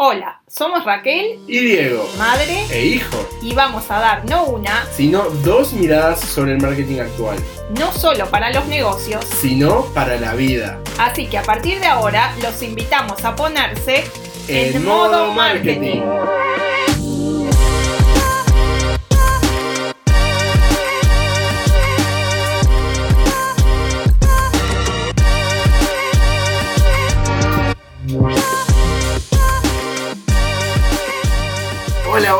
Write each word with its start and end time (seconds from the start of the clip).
Hola, 0.00 0.40
somos 0.46 0.84
Raquel 0.84 1.40
y 1.48 1.58
Diego, 1.58 2.08
madre. 2.16 2.64
E 2.70 2.86
hijo, 2.86 3.16
y 3.42 3.52
vamos 3.52 3.90
a 3.90 3.98
dar 3.98 4.24
no 4.26 4.44
una, 4.44 4.86
sino 4.92 5.24
dos 5.42 5.72
miradas 5.72 6.20
sobre 6.20 6.52
el 6.52 6.62
marketing 6.62 7.00
actual, 7.00 7.36
no 7.76 7.90
solo 7.90 8.30
para 8.30 8.52
los 8.52 8.64
negocios, 8.68 9.24
sino 9.24 9.86
para 9.94 10.16
la 10.20 10.36
vida. 10.36 10.78
Así 11.00 11.26
que 11.26 11.36
a 11.36 11.42
partir 11.42 11.80
de 11.80 11.86
ahora 11.86 12.32
los 12.40 12.62
invitamos 12.62 13.24
a 13.24 13.34
ponerse 13.34 14.04
en, 14.46 14.84
modo 14.84 15.32
marketing. 15.32 16.02
Hola, 16.02 16.47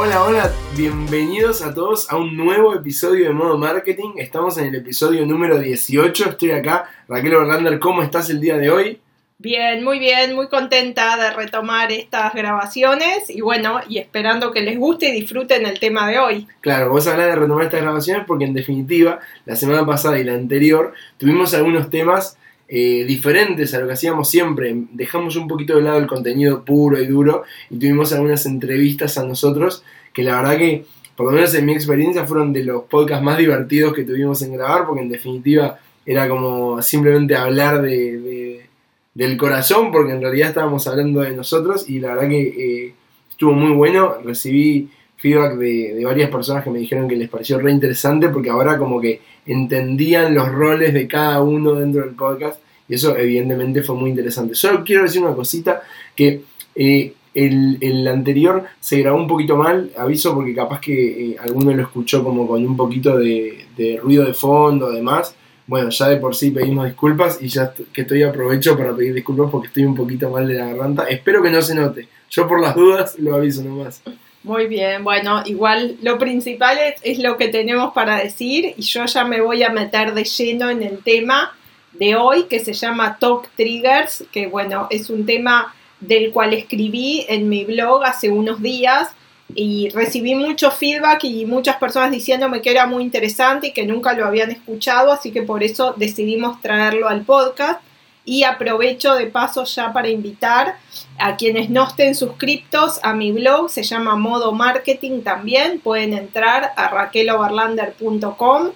hola, 0.08 0.24
hola, 0.24 0.52
bienvenidos 0.74 1.60
a 1.60 1.74
todos 1.74 2.10
a 2.10 2.16
un 2.16 2.34
nuevo 2.34 2.74
episodio 2.74 3.26
de 3.26 3.34
Modo 3.34 3.58
Marketing. 3.58 4.12
Estamos 4.16 4.56
en 4.56 4.64
el 4.64 4.76
episodio 4.76 5.26
número 5.26 5.58
18. 5.58 6.30
Estoy 6.30 6.52
acá, 6.52 6.88
Raquel 7.08 7.34
Orlander, 7.34 7.78
¿cómo 7.78 8.02
estás 8.02 8.30
el 8.30 8.40
día 8.40 8.56
de 8.56 8.70
hoy? 8.70 9.00
Bien, 9.36 9.84
muy 9.84 9.98
bien, 9.98 10.34
muy 10.34 10.48
contenta 10.48 11.18
de 11.18 11.30
retomar 11.36 11.92
estas 11.92 12.32
grabaciones 12.32 13.28
y 13.28 13.42
bueno, 13.42 13.80
y 13.86 13.98
esperando 13.98 14.50
que 14.50 14.62
les 14.62 14.78
guste 14.78 15.10
y 15.10 15.12
disfruten 15.12 15.66
el 15.66 15.78
tema 15.78 16.08
de 16.08 16.18
hoy. 16.18 16.46
Claro, 16.62 16.88
vos 16.88 17.06
hablar 17.06 17.28
de 17.28 17.36
retomar 17.36 17.64
estas 17.64 17.82
grabaciones 17.82 18.24
porque 18.26 18.46
en 18.46 18.54
definitiva, 18.54 19.18
la 19.44 19.56
semana 19.56 19.84
pasada 19.84 20.18
y 20.18 20.24
la 20.24 20.32
anterior 20.32 20.94
tuvimos 21.18 21.52
algunos 21.52 21.90
temas 21.90 22.38
eh, 22.70 23.04
diferentes 23.06 23.72
a 23.72 23.80
lo 23.80 23.86
que 23.86 23.94
hacíamos 23.94 24.28
siempre. 24.28 24.74
Dejamos 24.92 25.36
un 25.36 25.48
poquito 25.48 25.76
de 25.76 25.82
lado 25.82 25.98
el 25.98 26.06
contenido 26.06 26.64
puro 26.64 27.00
y 27.00 27.06
duro 27.06 27.44
y 27.70 27.78
tuvimos 27.78 28.12
algunas 28.12 28.44
entrevistas 28.44 29.16
a 29.16 29.24
nosotros 29.24 29.82
que 30.12 30.22
la 30.22 30.36
verdad 30.36 30.58
que, 30.58 30.84
por 31.16 31.26
lo 31.26 31.32
menos 31.32 31.54
en 31.54 31.64
mi 31.64 31.72
experiencia, 31.72 32.26
fueron 32.26 32.52
de 32.52 32.64
los 32.64 32.84
podcasts 32.84 33.24
más 33.24 33.38
divertidos 33.38 33.94
que 33.94 34.04
tuvimos 34.04 34.42
en 34.42 34.52
grabar 34.52 34.86
porque 34.86 35.02
en 35.02 35.08
definitiva 35.08 35.78
era 36.04 36.28
como 36.28 36.82
simplemente 36.82 37.36
hablar 37.36 37.80
de, 37.80 38.66
del 39.14 39.36
corazón 39.36 39.90
porque 39.90 40.12
en 40.12 40.20
realidad 40.20 40.48
estábamos 40.48 40.86
hablando 40.86 41.20
de 41.20 41.32
nosotros 41.32 41.88
y 41.88 42.00
la 42.00 42.14
verdad 42.14 42.28
que 42.28 42.42
eh, 42.86 42.94
estuvo 43.30 43.52
muy 43.52 43.72
bueno. 43.72 44.16
Recibí 44.22 44.90
feedback 45.18 45.56
de, 45.56 45.94
de, 45.94 46.04
varias 46.04 46.30
personas 46.30 46.64
que 46.64 46.70
me 46.70 46.78
dijeron 46.78 47.08
que 47.08 47.16
les 47.16 47.28
pareció 47.28 47.58
re 47.58 47.70
interesante 47.70 48.28
porque 48.28 48.50
ahora 48.50 48.78
como 48.78 49.00
que 49.00 49.20
entendían 49.46 50.34
los 50.34 50.48
roles 50.48 50.94
de 50.94 51.06
cada 51.06 51.42
uno 51.42 51.74
dentro 51.74 52.02
del 52.02 52.14
podcast 52.14 52.60
y 52.88 52.94
eso 52.94 53.16
evidentemente 53.16 53.82
fue 53.82 53.96
muy 53.96 54.10
interesante. 54.10 54.54
Solo 54.54 54.82
quiero 54.84 55.02
decir 55.02 55.22
una 55.22 55.34
cosita 55.34 55.82
que 56.14 56.42
eh, 56.74 57.12
el, 57.34 58.08
anterior 58.08 58.64
se 58.80 59.00
grabó 59.00 59.18
un 59.18 59.28
poquito 59.28 59.56
mal, 59.56 59.90
aviso 59.96 60.34
porque 60.34 60.54
capaz 60.54 60.80
que 60.80 61.30
eh, 61.30 61.36
alguno 61.38 61.72
lo 61.72 61.82
escuchó 61.82 62.24
como 62.24 62.46
con 62.46 62.64
un 62.64 62.76
poquito 62.76 63.16
de, 63.18 63.66
de 63.76 63.98
ruido 63.98 64.24
de 64.24 64.34
fondo, 64.34 64.86
además. 64.86 65.34
Bueno, 65.66 65.90
ya 65.90 66.08
de 66.08 66.16
por 66.16 66.34
sí 66.34 66.50
pedimos 66.50 66.86
disculpas 66.86 67.42
y 67.42 67.48
ya 67.48 67.74
que 67.92 68.00
estoy 68.00 68.22
aprovecho 68.22 68.76
para 68.76 68.96
pedir 68.96 69.12
disculpas 69.12 69.50
porque 69.50 69.66
estoy 69.66 69.84
un 69.84 69.94
poquito 69.94 70.30
mal 70.30 70.48
de 70.48 70.54
la 70.54 70.66
garganta. 70.66 71.04
Espero 71.04 71.42
que 71.42 71.50
no 71.50 71.60
se 71.60 71.74
note. 71.74 72.08
Yo 72.30 72.48
por 72.48 72.60
las 72.60 72.74
dudas 72.74 73.18
lo 73.18 73.34
aviso 73.34 73.62
nomás. 73.62 74.02
Muy 74.44 74.66
bien, 74.66 75.02
bueno, 75.02 75.42
igual 75.46 75.96
lo 76.00 76.16
principal 76.16 76.78
es, 77.02 77.18
lo 77.18 77.36
que 77.36 77.48
tenemos 77.48 77.92
para 77.92 78.16
decir 78.18 78.74
y 78.76 78.82
yo 78.82 79.04
ya 79.04 79.24
me 79.24 79.40
voy 79.40 79.64
a 79.64 79.70
meter 79.70 80.14
de 80.14 80.24
lleno 80.24 80.70
en 80.70 80.82
el 80.82 81.02
tema 81.02 81.56
de 81.92 82.14
hoy 82.14 82.44
que 82.44 82.60
se 82.60 82.72
llama 82.72 83.18
Talk 83.18 83.50
Triggers, 83.56 84.24
que 84.30 84.46
bueno, 84.46 84.86
es 84.90 85.10
un 85.10 85.26
tema 85.26 85.74
del 86.00 86.30
cual 86.30 86.54
escribí 86.54 87.26
en 87.28 87.48
mi 87.48 87.64
blog 87.64 88.04
hace 88.04 88.30
unos 88.30 88.62
días 88.62 89.10
y 89.54 89.88
recibí 89.90 90.36
mucho 90.36 90.70
feedback 90.70 91.24
y 91.24 91.44
muchas 91.44 91.76
personas 91.76 92.12
diciéndome 92.12 92.62
que 92.62 92.70
era 92.70 92.86
muy 92.86 93.02
interesante 93.02 93.68
y 93.68 93.72
que 93.72 93.86
nunca 93.86 94.12
lo 94.12 94.24
habían 94.24 94.52
escuchado, 94.52 95.10
así 95.10 95.32
que 95.32 95.42
por 95.42 95.64
eso 95.64 95.94
decidimos 95.96 96.60
traerlo 96.62 97.08
al 97.08 97.22
podcast 97.22 97.80
y 98.24 98.44
aprovecho 98.44 99.14
de 99.14 99.26
paso 99.26 99.64
ya 99.64 99.92
para 99.92 100.08
invitar 100.08 100.76
a 101.18 101.36
quienes 101.36 101.70
no 101.70 101.86
estén 101.88 102.14
suscriptos 102.14 103.00
a 103.02 103.14
mi 103.14 103.32
blog, 103.32 103.70
se 103.70 103.82
llama 103.82 104.16
Modo 104.16 104.52
Marketing 104.52 105.22
también, 105.22 105.80
pueden 105.80 106.12
entrar 106.12 106.72
a 106.76 106.88
raqueloverlander.com 106.88 108.70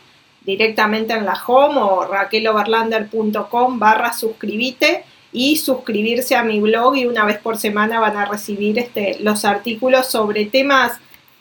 directamente 0.45 1.13
en 1.13 1.25
la 1.25 1.41
home 1.47 1.81
o 1.81 2.07
raqueloverlander.com 2.07 3.79
barra 3.79 4.13
suscribite 4.13 5.05
y 5.33 5.57
suscribirse 5.57 6.37
a 6.37 6.43
mi 6.43 6.61
blog 6.61 6.97
y 6.97 7.07
una 7.07 7.25
vez 7.25 7.39
por 7.39 7.57
semana 7.57 8.01
van 8.01 8.17
a 8.17 8.27
recibir 8.27 8.79
este, 8.79 9.19
los 9.21 9.45
artículos 9.45 10.07
sobre 10.07 10.47
temas 10.47 10.99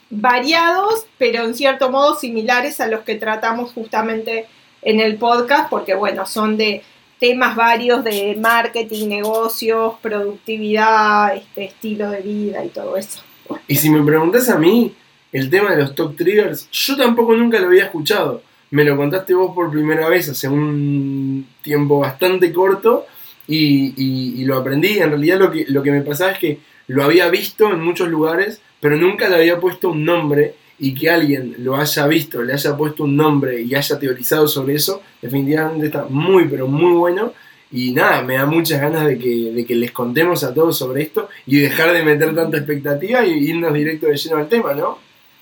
variados, 0.09 1.05
pero 1.17 1.43
en 1.43 1.55
cierto 1.55 1.89
modo 1.89 2.15
similares 2.15 2.79
a 2.79 2.87
los 2.87 3.01
que 3.01 3.15
tratamos 3.15 3.71
justamente 3.73 4.45
en 4.81 4.99
el 4.99 5.17
podcast, 5.17 5.69
porque 5.69 5.93
bueno, 5.93 6.25
son 6.25 6.57
de 6.57 6.83
temas 7.21 7.55
varios 7.55 8.03
de 8.03 8.35
marketing, 8.35 9.07
negocios, 9.07 9.93
productividad, 10.01 11.35
este 11.37 11.65
estilo 11.65 12.09
de 12.09 12.21
vida 12.21 12.65
y 12.65 12.69
todo 12.69 12.97
eso. 12.97 13.21
Y 13.67 13.75
si 13.75 13.91
me 13.91 14.03
preguntas 14.03 14.49
a 14.49 14.57
mí, 14.57 14.95
el 15.31 15.51
tema 15.51 15.75
de 15.75 15.83
los 15.83 15.93
top 15.93 16.15
triggers, 16.15 16.67
yo 16.71 16.97
tampoco 16.97 17.35
nunca 17.35 17.59
lo 17.59 17.67
había 17.67 17.83
escuchado. 17.83 18.41
Me 18.71 18.83
lo 18.83 18.97
contaste 18.97 19.35
vos 19.35 19.53
por 19.53 19.69
primera 19.69 20.09
vez 20.09 20.29
hace 20.29 20.49
un 20.49 21.45
tiempo 21.61 21.99
bastante 21.99 22.51
corto 22.51 23.05
y, 23.47 24.43
lo 24.45 24.57
aprendí. 24.57 24.97
En 24.97 25.09
realidad 25.09 25.37
lo 25.37 25.51
que, 25.51 25.65
lo 25.67 25.83
que 25.83 25.91
me 25.91 26.01
pasaba 26.01 26.31
es 26.31 26.39
que 26.39 26.59
lo 26.87 27.03
había 27.03 27.29
visto 27.29 27.71
en 27.71 27.81
muchos 27.81 28.09
lugares, 28.09 28.61
pero 28.79 28.97
nunca 28.97 29.29
le 29.29 29.35
había 29.35 29.59
puesto 29.59 29.91
un 29.91 30.03
nombre 30.03 30.55
y 30.83 30.95
que 30.95 31.11
alguien 31.11 31.57
lo 31.59 31.75
haya 31.75 32.07
visto, 32.07 32.41
le 32.41 32.53
haya 32.53 32.75
puesto 32.75 33.03
un 33.03 33.15
nombre 33.15 33.61
y 33.61 33.75
haya 33.75 33.99
teorizado 33.99 34.47
sobre 34.47 34.73
eso, 34.73 35.03
definitivamente 35.21 35.85
está 35.85 36.05
muy, 36.09 36.47
pero 36.47 36.67
muy 36.67 36.93
bueno. 36.93 37.33
Y 37.71 37.91
nada, 37.91 38.23
me 38.23 38.33
da 38.33 38.47
muchas 38.47 38.81
ganas 38.81 39.05
de 39.05 39.19
que, 39.19 39.75
les 39.75 39.91
contemos 39.91 40.43
a 40.43 40.51
todos 40.51 40.75
sobre 40.75 41.03
esto 41.03 41.29
y 41.45 41.59
dejar 41.59 41.93
de 41.93 42.03
meter 42.03 42.33
tanta 42.33 42.57
expectativa 42.57 43.23
y 43.23 43.49
irnos 43.49 43.71
directo 43.75 44.07
de 44.07 44.17
lleno 44.17 44.37
al 44.37 44.49
tema, 44.49 44.73
¿no? 44.73 44.97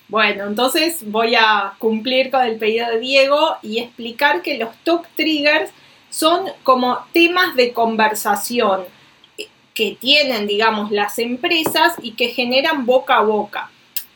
Bueno, 0.08 0.46
entonces 0.46 0.98
voy 1.06 1.34
a 1.34 1.72
cumplir 1.78 2.30
con 2.30 2.42
el 2.42 2.56
pedido 2.56 2.90
de 2.90 3.00
Diego 3.00 3.56
y 3.62 3.78
explicar 3.78 4.42
que 4.42 4.58
los 4.58 4.68
talk 4.84 5.08
triggers 5.16 5.70
son 6.10 6.48
como 6.62 6.98
temas 7.14 7.56
de 7.56 7.72
conversación 7.72 8.82
que 9.72 9.96
tienen, 9.98 10.46
digamos, 10.46 10.90
las 10.90 11.18
empresas 11.18 11.94
y 12.02 12.12
que 12.12 12.28
generan 12.28 12.84
boca 12.84 13.16
a 13.16 13.22
boca 13.22 13.70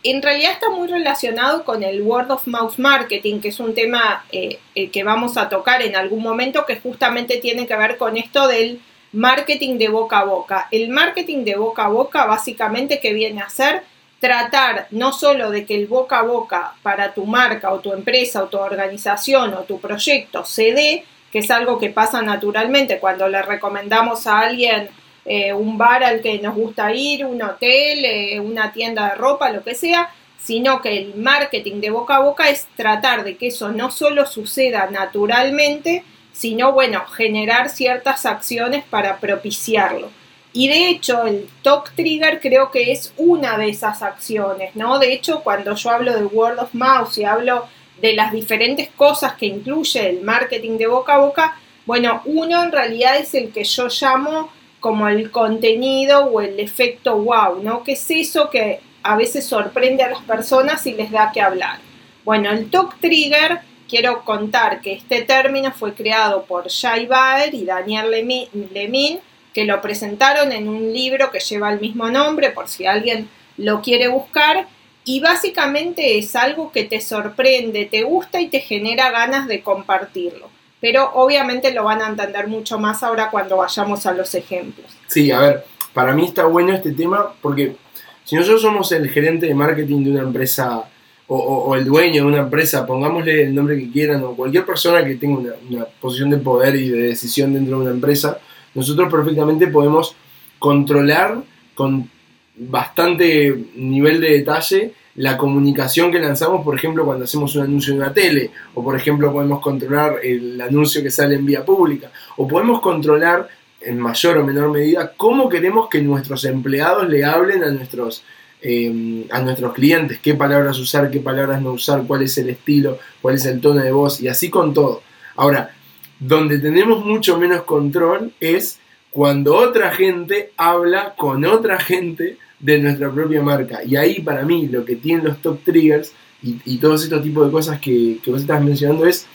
en 0.04 0.20
realidad 0.20 0.52
está 0.52 0.68
muy 0.68 0.86
relacionado 0.86 1.64
con 1.64 1.82
el 1.82 2.02
word 2.02 2.30
of 2.30 2.46
mouth 2.46 2.76
marketing, 2.76 3.40
que 3.40 3.48
es 3.48 3.58
un 3.58 3.74
tema 3.74 4.24
eh, 4.30 4.58
eh, 4.74 4.90
que 4.90 5.02
vamos 5.02 5.38
a 5.38 5.48
tocar 5.48 5.80
en 5.80 5.96
algún 5.96 6.22
momento, 6.22 6.66
que 6.66 6.76
justamente 6.76 7.38
tiene 7.38 7.66
que 7.66 7.74
ver 7.74 7.96
con 7.96 8.18
esto 8.18 8.46
del 8.46 8.82
marketing 9.12 9.78
de 9.78 9.88
boca 9.88 10.18
a 10.18 10.24
boca. 10.24 10.68
El 10.70 10.90
marketing 10.90 11.44
de 11.44 11.56
boca 11.56 11.86
a 11.86 11.88
boca 11.88 12.26
básicamente 12.26 13.00
que 13.00 13.14
viene 13.14 13.40
a 13.40 13.48
ser 13.48 13.82
tratar 14.20 14.88
no 14.90 15.12
solo 15.12 15.50
de 15.50 15.64
que 15.64 15.74
el 15.74 15.86
boca 15.86 16.18
a 16.18 16.22
boca 16.22 16.74
para 16.82 17.14
tu 17.14 17.24
marca 17.24 17.72
o 17.72 17.80
tu 17.80 17.92
empresa 17.92 18.42
o 18.42 18.48
tu 18.48 18.58
organización 18.58 19.54
o 19.54 19.62
tu 19.62 19.80
proyecto 19.80 20.44
se 20.44 20.72
dé, 20.72 21.04
que 21.32 21.38
es 21.38 21.50
algo 21.50 21.78
que 21.78 21.88
pasa 21.88 22.20
naturalmente 22.20 22.98
cuando 22.98 23.26
le 23.28 23.40
recomendamos 23.40 24.26
a 24.26 24.40
alguien 24.40 24.90
eh, 25.24 25.52
un 25.52 25.78
bar 25.78 26.04
al 26.04 26.20
que 26.20 26.38
nos 26.38 26.54
gusta 26.54 26.92
ir, 26.92 27.24
un 27.24 27.42
hotel, 27.42 28.04
eh, 28.04 28.40
una 28.40 28.72
tienda 28.72 29.10
de 29.10 29.14
ropa, 29.14 29.50
lo 29.50 29.62
que 29.62 29.74
sea, 29.74 30.10
sino 30.38 30.82
que 30.82 30.98
el 30.98 31.14
marketing 31.14 31.80
de 31.80 31.90
boca 31.90 32.16
a 32.16 32.20
boca 32.20 32.50
es 32.50 32.66
tratar 32.76 33.24
de 33.24 33.36
que 33.36 33.46
eso 33.46 33.70
no 33.72 33.90
solo 33.90 34.26
suceda 34.26 34.88
naturalmente, 34.90 36.04
sino, 36.32 36.72
bueno, 36.72 37.06
generar 37.06 37.70
ciertas 37.70 38.26
acciones 38.26 38.84
para 38.84 39.18
propiciarlo. 39.18 40.10
Y 40.52 40.68
de 40.68 40.88
hecho, 40.88 41.26
el 41.26 41.48
Talk 41.62 41.94
Trigger 41.94 42.40
creo 42.40 42.70
que 42.70 42.92
es 42.92 43.12
una 43.16 43.56
de 43.56 43.70
esas 43.70 44.02
acciones, 44.02 44.76
¿no? 44.76 44.98
De 44.98 45.12
hecho, 45.12 45.40
cuando 45.40 45.74
yo 45.74 45.90
hablo 45.90 46.14
de 46.14 46.24
Word 46.24 46.58
of 46.58 46.74
Mouse 46.74 47.18
y 47.18 47.24
hablo 47.24 47.66
de 48.00 48.12
las 48.12 48.30
diferentes 48.30 48.88
cosas 48.90 49.34
que 49.34 49.46
incluye 49.46 50.10
el 50.10 50.20
marketing 50.22 50.76
de 50.76 50.86
boca 50.86 51.14
a 51.14 51.18
boca, 51.18 51.56
bueno, 51.86 52.22
uno 52.24 52.62
en 52.62 52.70
realidad 52.70 53.16
es 53.16 53.34
el 53.34 53.50
que 53.50 53.64
yo 53.64 53.88
llamo 53.88 54.50
como 54.84 55.08
el 55.08 55.30
contenido 55.30 56.26
o 56.26 56.42
el 56.42 56.60
efecto 56.60 57.16
wow, 57.16 57.62
¿no? 57.62 57.82
¿Qué 57.82 57.92
es 57.92 58.10
eso 58.10 58.50
que 58.50 58.80
a 59.02 59.16
veces 59.16 59.46
sorprende 59.46 60.02
a 60.02 60.10
las 60.10 60.20
personas 60.24 60.86
y 60.86 60.92
les 60.92 61.10
da 61.10 61.32
que 61.32 61.40
hablar? 61.40 61.78
Bueno, 62.22 62.50
el 62.50 62.68
talk 62.68 63.00
trigger, 63.00 63.60
quiero 63.88 64.22
contar 64.26 64.82
que 64.82 64.92
este 64.92 65.22
término 65.22 65.72
fue 65.72 65.94
creado 65.94 66.44
por 66.44 66.70
Jay 66.70 67.06
Baer 67.06 67.54
y 67.54 67.64
Daniel 67.64 68.10
Lemin, 68.10 69.20
que 69.54 69.64
lo 69.64 69.80
presentaron 69.80 70.52
en 70.52 70.68
un 70.68 70.92
libro 70.92 71.30
que 71.30 71.40
lleva 71.40 71.72
el 71.72 71.80
mismo 71.80 72.10
nombre, 72.10 72.50
por 72.50 72.68
si 72.68 72.84
alguien 72.84 73.30
lo 73.56 73.80
quiere 73.80 74.08
buscar, 74.08 74.66
y 75.06 75.20
básicamente 75.20 76.18
es 76.18 76.36
algo 76.36 76.72
que 76.72 76.84
te 76.84 77.00
sorprende, 77.00 77.86
te 77.86 78.02
gusta 78.02 78.38
y 78.42 78.48
te 78.48 78.60
genera 78.60 79.10
ganas 79.10 79.48
de 79.48 79.62
compartirlo 79.62 80.53
pero 80.84 81.10
obviamente 81.14 81.72
lo 81.72 81.82
van 81.84 82.02
a 82.02 82.08
entender 82.08 82.46
mucho 82.46 82.78
más 82.78 83.02
ahora 83.02 83.30
cuando 83.30 83.56
vayamos 83.56 84.04
a 84.04 84.12
los 84.12 84.34
ejemplos. 84.34 84.86
Sí, 85.06 85.30
a 85.30 85.40
ver, 85.40 85.64
para 85.94 86.12
mí 86.12 86.26
está 86.26 86.44
bueno 86.44 86.74
este 86.74 86.92
tema 86.92 87.32
porque 87.40 87.74
si 88.22 88.36
nosotros 88.36 88.60
somos 88.60 88.92
el 88.92 89.08
gerente 89.08 89.46
de 89.46 89.54
marketing 89.54 90.04
de 90.04 90.10
una 90.10 90.20
empresa 90.20 90.84
o, 91.26 91.74
el 91.74 91.86
dueño 91.86 92.24
de 92.24 92.28
una 92.28 92.40
empresa, 92.40 92.84
pongámosle 92.84 93.44
el 93.44 93.54
nombre 93.54 93.78
que 93.78 93.90
quieran, 93.90 94.22
o 94.24 94.36
cualquier 94.36 94.66
persona 94.66 95.02
que 95.02 95.14
tenga 95.14 95.54
una, 95.70 95.86
posición 95.86 96.28
de 96.28 96.36
poder 96.36 96.76
y 96.76 96.90
de 96.90 96.98
decisión 97.04 97.54
dentro 97.54 97.78
de 97.78 97.84
una 97.84 97.92
empresa, 97.92 98.38
nosotros 98.74 99.10
perfectamente 99.10 99.68
podemos 99.68 100.14
controlar 100.58 101.38
con 101.74 102.10
bastante 102.56 103.56
nivel 103.74 104.20
de 104.20 104.32
detalle 104.32 104.92
la 105.16 105.36
comunicación 105.36 106.10
que 106.10 106.18
lanzamos, 106.18 106.64
por 106.64 106.74
ejemplo, 106.74 107.04
cuando 107.04 107.24
hacemos 107.24 107.54
un 107.54 107.62
anuncio 107.62 107.92
en 107.92 108.00
una 108.00 108.12
tele, 108.12 108.50
o 108.74 108.82
por 108.82 108.96
ejemplo 108.96 109.32
podemos 109.32 109.60
controlar 109.60 110.18
el 110.22 110.60
anuncio 110.60 111.02
que 111.02 111.10
sale 111.10 111.36
en 111.36 111.46
vía 111.46 111.64
pública, 111.64 112.10
o 112.36 112.48
podemos 112.48 112.80
controlar 112.80 113.48
en 113.80 114.00
mayor 114.00 114.38
o 114.38 114.44
menor 114.44 114.70
medida, 114.70 115.12
cómo 115.16 115.48
queremos 115.48 115.88
que 115.88 116.02
nuestros 116.02 116.44
empleados 116.44 117.08
le 117.08 117.24
hablen 117.24 117.62
a 117.62 117.70
nuestros, 117.70 118.24
eh, 118.60 119.26
a 119.30 119.40
nuestros 119.40 119.72
clientes, 119.74 120.18
qué 120.20 120.34
palabras 120.34 120.78
usar, 120.78 121.10
qué 121.10 121.20
palabras 121.20 121.62
no 121.62 121.72
usar, 121.72 122.02
cuál 122.06 122.22
es 122.22 122.36
el 122.38 122.48
estilo, 122.48 122.98
cuál 123.20 123.36
es 123.36 123.44
el 123.44 123.60
tono 123.60 123.82
de 123.82 123.92
voz, 123.92 124.20
y 124.20 124.28
así 124.28 124.50
con 124.50 124.74
todo. 124.74 125.02
Ahora, 125.36 125.74
donde 126.18 126.58
tenemos 126.58 127.04
mucho 127.04 127.38
menos 127.38 127.62
control 127.62 128.32
es 128.40 128.78
cuando 129.10 129.54
otra 129.54 129.92
gente 129.92 130.52
habla 130.56 131.14
con 131.16 131.44
otra 131.44 131.78
gente 131.78 132.38
de 132.64 132.78
nuestra 132.78 133.12
propia 133.12 133.42
marca. 133.42 133.84
Y 133.84 133.94
ahí 133.94 134.22
para 134.22 134.42
mí 134.42 134.68
lo 134.68 134.86
que 134.86 134.96
tienen 134.96 135.26
los 135.26 135.42
top 135.42 135.62
triggers 135.62 136.12
y, 136.42 136.78
todos 136.78 137.02
estos 137.02 137.22
tipos 137.22 137.46
de 137.46 137.52
cosas 137.52 137.80
que, 137.80 138.18
que 138.22 138.30
vos 138.30 138.40
estás 138.40 138.62
mencionando 138.62 139.06
es 139.06 139.26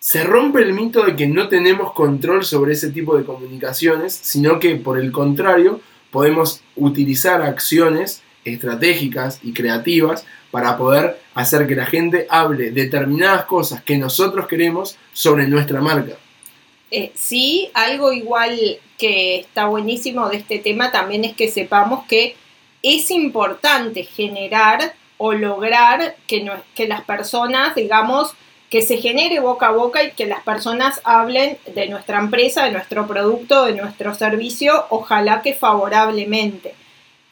se 0.00 0.24
rompe 0.24 0.62
el 0.62 0.72
mito 0.72 1.04
de 1.04 1.14
que 1.14 1.26
no 1.26 1.48
tenemos 1.48 1.92
control 1.92 2.44
sobre 2.44 2.72
ese 2.72 2.90
tipo 2.90 3.16
de 3.16 3.24
comunicaciones, 3.24 4.14
sino 4.14 4.58
que 4.58 4.76
por 4.76 4.98
el 4.98 5.12
contrario 5.12 5.80
podemos 6.10 6.60
utilizar 6.76 7.42
acciones 7.42 8.22
estratégicas 8.44 9.40
y 9.42 9.52
creativas 9.52 10.24
para 10.50 10.76
poder 10.76 11.20
hacer 11.34 11.66
que 11.66 11.76
la 11.76 11.86
gente 11.86 12.26
hable 12.30 12.70
determinadas 12.70 13.44
cosas 13.44 13.82
que 13.82 13.98
nosotros 13.98 14.46
queremos 14.46 14.96
sobre 15.12 15.46
nuestra 15.46 15.80
marca. 15.80 16.16
Eh, 16.90 17.12
sí, 17.14 17.70
algo 17.74 18.12
igual 18.12 18.58
que 18.98 19.36
está 19.36 19.66
buenísimo 19.66 20.28
de 20.28 20.38
este 20.38 20.58
tema 20.58 20.92
también 20.92 21.24
es 21.24 21.34
que 21.34 21.48
sepamos 21.50 22.04
que 22.06 22.36
es 22.82 23.10
importante 23.10 24.02
generar 24.04 24.92
o 25.16 25.32
lograr 25.32 26.16
que, 26.26 26.50
que 26.74 26.88
las 26.88 27.02
personas, 27.02 27.74
digamos, 27.74 28.34
que 28.70 28.82
se 28.82 28.98
genere 28.98 29.40
boca 29.40 29.68
a 29.68 29.72
boca 29.72 30.02
y 30.02 30.12
que 30.12 30.26
las 30.26 30.42
personas 30.42 31.00
hablen 31.04 31.58
de 31.74 31.88
nuestra 31.88 32.18
empresa, 32.18 32.64
de 32.64 32.72
nuestro 32.72 33.06
producto, 33.06 33.64
de 33.64 33.72
nuestro 33.72 34.14
servicio, 34.14 34.86
ojalá 34.90 35.42
que 35.42 35.54
favorablemente. 35.54 36.74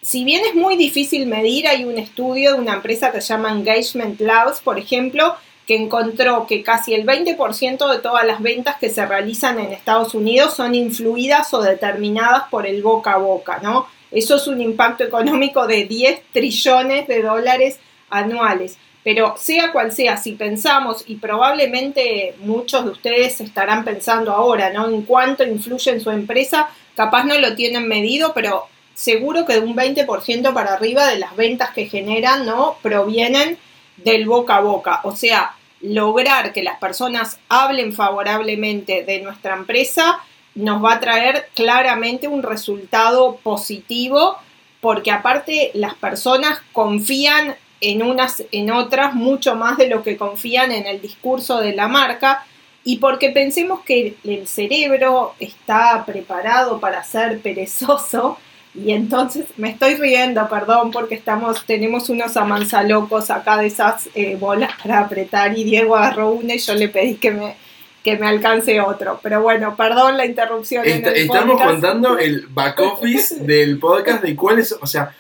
Si 0.02 0.24
bien 0.24 0.42
es 0.46 0.54
muy 0.54 0.76
difícil 0.76 1.26
medir, 1.26 1.66
hay 1.66 1.84
un 1.84 1.98
estudio 1.98 2.54
de 2.54 2.60
una 2.60 2.74
empresa 2.74 3.12
que 3.12 3.20
se 3.20 3.28
llama 3.28 3.50
Engagement 3.50 4.20
Labs, 4.20 4.60
por 4.60 4.78
ejemplo, 4.78 5.36
que 5.66 5.76
encontró 5.76 6.46
que 6.46 6.62
casi 6.62 6.94
el 6.94 7.04
20% 7.04 7.90
de 7.90 7.98
todas 7.98 8.24
las 8.24 8.40
ventas 8.40 8.76
que 8.76 8.88
se 8.88 9.04
realizan 9.04 9.58
en 9.58 9.72
Estados 9.72 10.14
Unidos 10.14 10.54
son 10.54 10.74
influidas 10.74 11.52
o 11.52 11.60
determinadas 11.60 12.44
por 12.50 12.66
el 12.66 12.82
boca 12.82 13.14
a 13.14 13.18
boca, 13.18 13.58
¿no? 13.62 13.88
Eso 14.12 14.36
es 14.36 14.46
un 14.46 14.60
impacto 14.60 15.02
económico 15.02 15.66
de 15.66 15.84
10 15.84 16.22
trillones 16.32 17.08
de 17.08 17.22
dólares 17.22 17.80
anuales. 18.08 18.78
Pero 19.02 19.34
sea 19.38 19.72
cual 19.72 19.92
sea, 19.92 20.16
si 20.16 20.32
pensamos, 20.32 21.04
y 21.06 21.16
probablemente 21.16 22.34
muchos 22.38 22.84
de 22.84 22.90
ustedes 22.90 23.40
estarán 23.40 23.84
pensando 23.84 24.32
ahora, 24.32 24.72
¿no? 24.72 24.88
En 24.88 25.02
cuánto 25.02 25.44
influye 25.44 25.90
en 25.90 26.00
su 26.00 26.10
empresa, 26.10 26.68
capaz 26.94 27.24
no 27.24 27.38
lo 27.38 27.54
tienen 27.54 27.88
medido, 27.88 28.32
pero 28.34 28.66
seguro 28.94 29.44
que 29.46 29.54
de 29.54 29.60
un 29.60 29.76
20% 29.76 30.52
para 30.54 30.74
arriba 30.74 31.06
de 31.06 31.18
las 31.18 31.36
ventas 31.36 31.70
que 31.70 31.86
generan, 31.86 32.46
¿no? 32.46 32.78
Provienen 32.82 33.58
del 33.96 34.26
boca 34.26 34.56
a 34.56 34.60
boca. 34.60 35.00
O 35.04 35.14
sea, 35.14 35.55
lograr 35.86 36.52
que 36.52 36.62
las 36.62 36.78
personas 36.78 37.38
hablen 37.48 37.92
favorablemente 37.92 39.04
de 39.04 39.20
nuestra 39.20 39.54
empresa 39.54 40.20
nos 40.54 40.82
va 40.82 40.94
a 40.94 41.00
traer 41.00 41.48
claramente 41.54 42.28
un 42.28 42.42
resultado 42.42 43.36
positivo 43.42 44.36
porque 44.80 45.10
aparte 45.10 45.70
las 45.74 45.94
personas 45.94 46.60
confían 46.72 47.56
en 47.80 48.02
unas, 48.02 48.42
en 48.52 48.70
otras, 48.70 49.14
mucho 49.14 49.54
más 49.54 49.76
de 49.76 49.88
lo 49.88 50.02
que 50.02 50.16
confían 50.16 50.72
en 50.72 50.86
el 50.86 51.00
discurso 51.00 51.60
de 51.60 51.74
la 51.74 51.88
marca. 51.88 52.46
Y 52.84 52.98
porque 52.98 53.30
pensemos 53.30 53.80
que 53.80 54.14
el 54.24 54.46
cerebro 54.46 55.34
está 55.40 56.04
preparado 56.06 56.78
para 56.80 57.02
ser 57.04 57.40
perezoso 57.40 58.38
y 58.76 58.92
entonces 58.92 59.46
me 59.56 59.70
estoy 59.70 59.94
riendo, 59.94 60.48
perdón, 60.48 60.90
porque 60.90 61.14
estamos, 61.14 61.64
tenemos 61.64 62.10
unos 62.10 62.36
amansalocos 62.36 63.30
acá 63.30 63.56
de 63.56 63.66
esas 63.66 64.08
eh, 64.14 64.36
bolas 64.36 64.70
para 64.82 65.00
apretar 65.00 65.56
y 65.56 65.64
Diego 65.64 65.96
agarró 65.96 66.30
una 66.30 66.54
y 66.54 66.58
yo 66.58 66.74
le 66.74 66.88
pedí 66.88 67.14
que 67.14 67.30
me, 67.30 67.56
que 68.04 68.18
me 68.18 68.26
alcance 68.26 68.80
otro. 68.80 69.18
Pero 69.22 69.42
bueno, 69.42 69.74
perdón 69.76 70.16
la 70.16 70.26
interrupción. 70.26 70.84
estamos 70.86 71.60
contando 71.60 72.18
el 72.18 72.46
back 72.48 72.80
office 72.80 73.36
del 73.40 73.78
podcast 73.78 74.22
de 74.22 74.36
cuáles, 74.36 74.72
o 74.72 74.86
sea, 74.86 75.14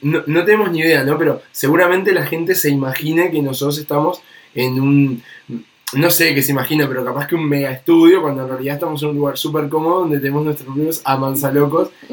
no, 0.00 0.22
no, 0.26 0.44
tenemos 0.44 0.70
ni 0.70 0.80
idea, 0.80 1.04
¿no? 1.04 1.18
Pero 1.18 1.42
seguramente 1.52 2.12
la 2.12 2.26
gente 2.26 2.54
se 2.54 2.70
imagina 2.70 3.30
que 3.30 3.42
nosotros 3.42 3.78
estamos 3.78 4.22
en 4.54 4.80
un, 4.80 5.22
no 5.94 6.10
sé 6.10 6.34
qué 6.34 6.42
se 6.42 6.52
imagina, 6.52 6.86
pero 6.86 7.04
capaz 7.04 7.26
que 7.26 7.34
un 7.34 7.48
mega 7.48 7.70
estudio, 7.70 8.22
cuando 8.22 8.42
en 8.42 8.48
realidad 8.48 8.74
estamos 8.74 9.02
en 9.02 9.10
un 9.10 9.16
lugar 9.16 9.38
súper 9.38 9.68
cómodo 9.68 10.00
donde 10.00 10.18
tenemos 10.18 10.44
nuestros 10.44 10.68
amigos 10.68 11.02
a 11.04 11.18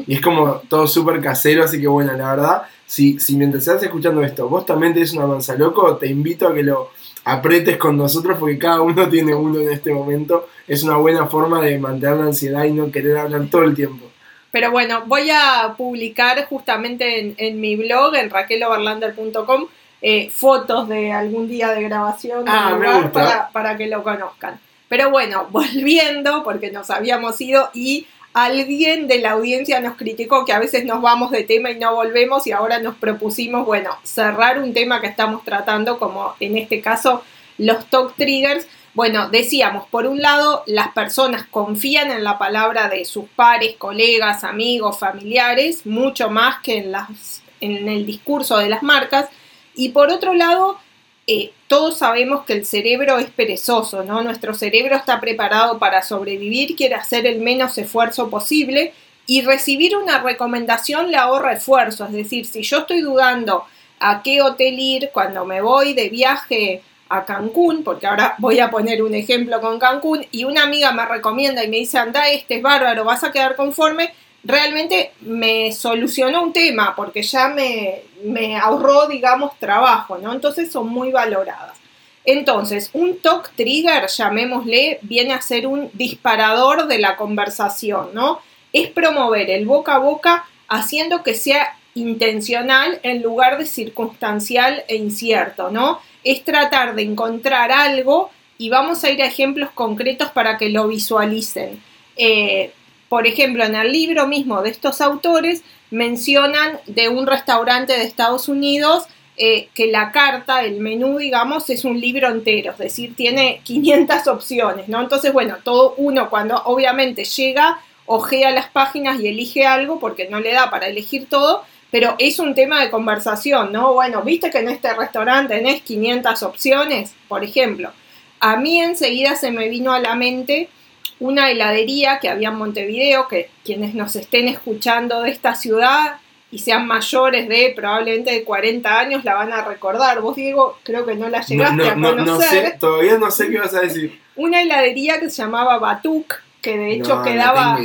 y 0.06 0.14
es 0.14 0.20
como 0.20 0.62
todo 0.68 0.86
súper 0.86 1.20
casero, 1.20 1.64
así 1.64 1.80
que 1.80 1.86
bueno, 1.86 2.12
la 2.12 2.30
verdad, 2.30 2.62
si, 2.86 3.18
si 3.18 3.36
mientras 3.36 3.66
estás 3.66 3.82
escuchando 3.82 4.22
esto, 4.22 4.48
vos 4.48 4.64
también 4.64 4.94
tenés 4.94 5.12
una 5.12 5.26
manzaloco, 5.26 5.96
te 5.96 6.06
invito 6.06 6.48
a 6.48 6.54
que 6.54 6.62
lo 6.62 6.90
apretes 7.26 7.76
con 7.76 7.96
nosotros 7.96 8.38
porque 8.38 8.58
cada 8.58 8.80
uno 8.80 9.08
tiene 9.10 9.34
uno 9.34 9.60
en 9.60 9.70
este 9.70 9.92
momento. 9.92 10.48
Es 10.66 10.82
una 10.82 10.96
buena 10.96 11.26
forma 11.26 11.60
de 11.60 11.78
mantener 11.78 12.16
la 12.16 12.24
ansiedad 12.24 12.64
y 12.64 12.72
no 12.72 12.90
querer 12.90 13.18
hablar 13.18 13.46
todo 13.50 13.64
el 13.64 13.74
tiempo. 13.74 14.06
Pero 14.52 14.70
bueno, 14.70 15.02
voy 15.06 15.28
a 15.30 15.74
publicar 15.76 16.46
justamente 16.46 17.34
en, 17.36 17.60
mi 17.60 17.76
blog, 17.76 18.14
en 18.14 18.30
raqueloverlander.com, 18.30 19.66
eh, 20.02 20.30
fotos 20.30 20.88
de 20.88 21.12
algún 21.12 21.48
día 21.48 21.70
de 21.70 21.82
grabación 21.82 22.44
ah, 22.48 22.78
para, 23.12 23.48
para 23.50 23.76
que 23.76 23.86
lo 23.86 24.02
conozcan. 24.02 24.60
Pero 24.88 25.10
bueno, 25.10 25.48
volviendo, 25.50 26.42
porque 26.44 26.70
nos 26.70 26.90
habíamos 26.90 27.40
ido 27.40 27.70
y 27.74 28.06
alguien 28.32 29.08
de 29.08 29.18
la 29.18 29.30
audiencia 29.30 29.80
nos 29.80 29.96
criticó 29.96 30.44
que 30.44 30.52
a 30.52 30.58
veces 30.58 30.84
nos 30.84 31.00
vamos 31.00 31.30
de 31.30 31.44
tema 31.44 31.70
y 31.70 31.78
no 31.78 31.94
volvemos 31.94 32.46
y 32.46 32.52
ahora 32.52 32.78
nos 32.78 32.96
propusimos, 32.96 33.64
bueno, 33.64 33.96
cerrar 34.02 34.58
un 34.58 34.74
tema 34.74 35.00
que 35.00 35.06
estamos 35.06 35.42
tratando, 35.42 35.98
como 35.98 36.34
en 36.38 36.58
este 36.58 36.82
caso 36.82 37.22
los 37.56 37.86
talk 37.86 38.14
triggers, 38.16 38.66
bueno, 38.96 39.28
decíamos, 39.28 39.86
por 39.88 40.06
un 40.06 40.22
lado, 40.22 40.64
las 40.66 40.88
personas 40.88 41.44
confían 41.50 42.10
en 42.10 42.24
la 42.24 42.38
palabra 42.38 42.88
de 42.88 43.04
sus 43.04 43.26
pares, 43.28 43.76
colegas, 43.76 44.42
amigos, 44.42 44.98
familiares, 44.98 45.84
mucho 45.84 46.30
más 46.30 46.62
que 46.62 46.78
en, 46.78 46.92
las, 46.92 47.42
en 47.60 47.90
el 47.90 48.06
discurso 48.06 48.56
de 48.56 48.70
las 48.70 48.82
marcas. 48.82 49.28
Y 49.76 49.90
por 49.90 50.10
otro 50.10 50.34
lado, 50.34 50.78
eh, 51.26 51.52
todos 51.68 51.98
sabemos 51.98 52.44
que 52.44 52.54
el 52.54 52.66
cerebro 52.66 53.18
es 53.18 53.28
perezoso, 53.30 54.02
¿no? 54.02 54.22
Nuestro 54.22 54.54
cerebro 54.54 54.96
está 54.96 55.20
preparado 55.20 55.78
para 55.78 56.02
sobrevivir, 56.02 56.74
quiere 56.74 56.94
hacer 56.94 57.26
el 57.26 57.40
menos 57.40 57.76
esfuerzo 57.78 58.30
posible 58.30 58.92
y 59.26 59.42
recibir 59.42 59.96
una 59.96 60.22
recomendación 60.22 61.10
le 61.10 61.16
ahorra 61.16 61.52
esfuerzo. 61.52 62.06
Es 62.06 62.12
decir, 62.12 62.46
si 62.46 62.62
yo 62.62 62.78
estoy 62.78 63.02
dudando 63.02 63.64
a 64.00 64.22
qué 64.22 64.40
hotel 64.40 64.78
ir 64.78 65.10
cuando 65.12 65.44
me 65.44 65.60
voy 65.60 65.94
de 65.94 66.08
viaje 66.08 66.82
a 67.08 67.24
Cancún, 67.24 67.82
porque 67.84 68.06
ahora 68.06 68.34
voy 68.38 68.58
a 68.60 68.70
poner 68.70 69.02
un 69.02 69.14
ejemplo 69.14 69.60
con 69.60 69.78
Cancún, 69.78 70.26
y 70.30 70.44
una 70.44 70.62
amiga 70.62 70.92
me 70.92 71.06
recomienda 71.06 71.64
y 71.64 71.68
me 71.68 71.78
dice, 71.78 71.98
anda, 71.98 72.28
este 72.28 72.56
es 72.56 72.62
bárbaro, 72.62 73.04
vas 73.04 73.24
a 73.24 73.32
quedar 73.32 73.56
conforme, 73.56 74.12
realmente 74.46 75.12
me 75.20 75.72
solucionó 75.72 76.42
un 76.42 76.52
tema, 76.52 76.94
porque 76.96 77.22
ya 77.22 77.48
me, 77.48 78.02
me 78.24 78.56
ahorró, 78.56 79.06
digamos, 79.06 79.58
trabajo, 79.58 80.18
¿no? 80.18 80.32
Entonces 80.32 80.70
son 80.70 80.88
muy 80.88 81.10
valoradas. 81.10 81.76
Entonces, 82.24 82.90
un 82.92 83.18
talk 83.18 83.52
trigger, 83.54 84.08
llamémosle, 84.08 84.98
viene 85.02 85.32
a 85.32 85.40
ser 85.40 85.66
un 85.66 85.90
disparador 85.92 86.86
de 86.88 86.98
la 86.98 87.16
conversación, 87.16 88.10
¿no? 88.14 88.40
Es 88.72 88.88
promover 88.88 89.50
el 89.50 89.64
boca 89.66 89.94
a 89.94 89.98
boca 89.98 90.44
haciendo 90.68 91.22
que 91.22 91.34
sea 91.34 91.76
intencional 91.94 92.98
en 93.02 93.22
lugar 93.22 93.58
de 93.58 93.66
circunstancial 93.66 94.84
e 94.88 94.96
incierto, 94.96 95.70
¿no? 95.70 96.00
es 96.26 96.42
tratar 96.42 96.96
de 96.96 97.02
encontrar 97.02 97.70
algo 97.70 98.30
y 98.58 98.68
vamos 98.68 99.04
a 99.04 99.10
ir 99.10 99.22
a 99.22 99.26
ejemplos 99.26 99.70
concretos 99.70 100.28
para 100.32 100.58
que 100.58 100.70
lo 100.70 100.88
visualicen. 100.88 101.80
Eh, 102.16 102.72
por 103.08 103.26
ejemplo, 103.26 103.64
en 103.64 103.74
el 103.74 103.92
libro 103.92 104.26
mismo 104.26 104.62
de 104.62 104.70
estos 104.70 105.00
autores 105.00 105.62
mencionan 105.90 106.80
de 106.86 107.08
un 107.08 107.26
restaurante 107.26 107.92
de 107.92 108.04
Estados 108.04 108.48
Unidos 108.48 109.04
eh, 109.38 109.68
que 109.74 109.88
la 109.88 110.12
carta, 110.12 110.64
el 110.64 110.80
menú, 110.80 111.18
digamos, 111.18 111.68
es 111.68 111.84
un 111.84 112.00
libro 112.00 112.28
entero, 112.28 112.72
es 112.72 112.78
decir, 112.78 113.14
tiene 113.14 113.60
500 113.64 114.26
opciones, 114.28 114.88
¿no? 114.88 115.02
Entonces, 115.02 115.32
bueno, 115.32 115.56
todo 115.62 115.94
uno 115.98 116.30
cuando 116.30 116.62
obviamente 116.64 117.24
llega 117.24 117.78
ojea 118.06 118.50
las 118.52 118.68
páginas 118.70 119.20
y 119.20 119.28
elige 119.28 119.66
algo 119.66 119.98
porque 119.98 120.28
no 120.28 120.40
le 120.40 120.52
da 120.52 120.70
para 120.70 120.86
elegir 120.86 121.28
todo, 121.28 121.64
pero 121.90 122.14
es 122.18 122.38
un 122.38 122.54
tema 122.54 122.80
de 122.80 122.90
conversación, 122.90 123.72
¿no? 123.72 123.92
Bueno, 123.92 124.22
viste 124.22 124.50
que 124.50 124.58
en 124.58 124.68
este 124.68 124.94
restaurante 124.94 125.56
tenés 125.56 125.82
500 125.82 126.42
opciones, 126.42 127.14
por 127.28 127.44
ejemplo. 127.44 127.92
A 128.40 128.56
mí 128.56 128.80
enseguida 128.80 129.36
se 129.36 129.50
me 129.50 129.68
vino 129.68 129.92
a 129.92 130.00
la 130.00 130.14
mente 130.14 130.70
una 131.18 131.50
heladería 131.50 132.18
que 132.18 132.28
había 132.28 132.48
en 132.48 132.56
Montevideo, 132.56 133.28
que 133.28 133.50
quienes 133.64 133.94
nos 133.94 134.16
estén 134.16 134.48
escuchando 134.48 135.22
de 135.22 135.30
esta 135.30 135.54
ciudad 135.54 136.16
y 136.50 136.58
sean 136.60 136.86
mayores 136.86 137.48
de 137.48 137.72
probablemente 137.74 138.30
de 138.30 138.44
40 138.44 138.98
años 138.98 139.24
la 139.24 139.34
van 139.34 139.52
a 139.52 139.64
recordar. 139.64 140.20
Vos, 140.20 140.36
Diego, 140.36 140.78
creo 140.82 141.04
que 141.04 141.14
no 141.14 141.28
la 141.28 141.40
llegaste 141.40 141.88
a 141.88 141.94
conocer. 141.94 142.24
No 142.26 142.40
sé, 142.40 142.76
todavía 142.78 143.18
no 143.18 143.30
sé 143.30 143.50
qué 143.50 143.58
vas 143.58 143.74
a 143.74 143.80
decir. 143.80 144.20
Una 144.36 144.62
heladería 144.62 145.18
que 145.18 145.30
se 145.30 145.42
llamaba 145.42 145.78
Batuk, 145.78 146.34
que 146.60 146.76
de 146.76 146.94
hecho 146.94 147.22
quedaba, 147.22 147.78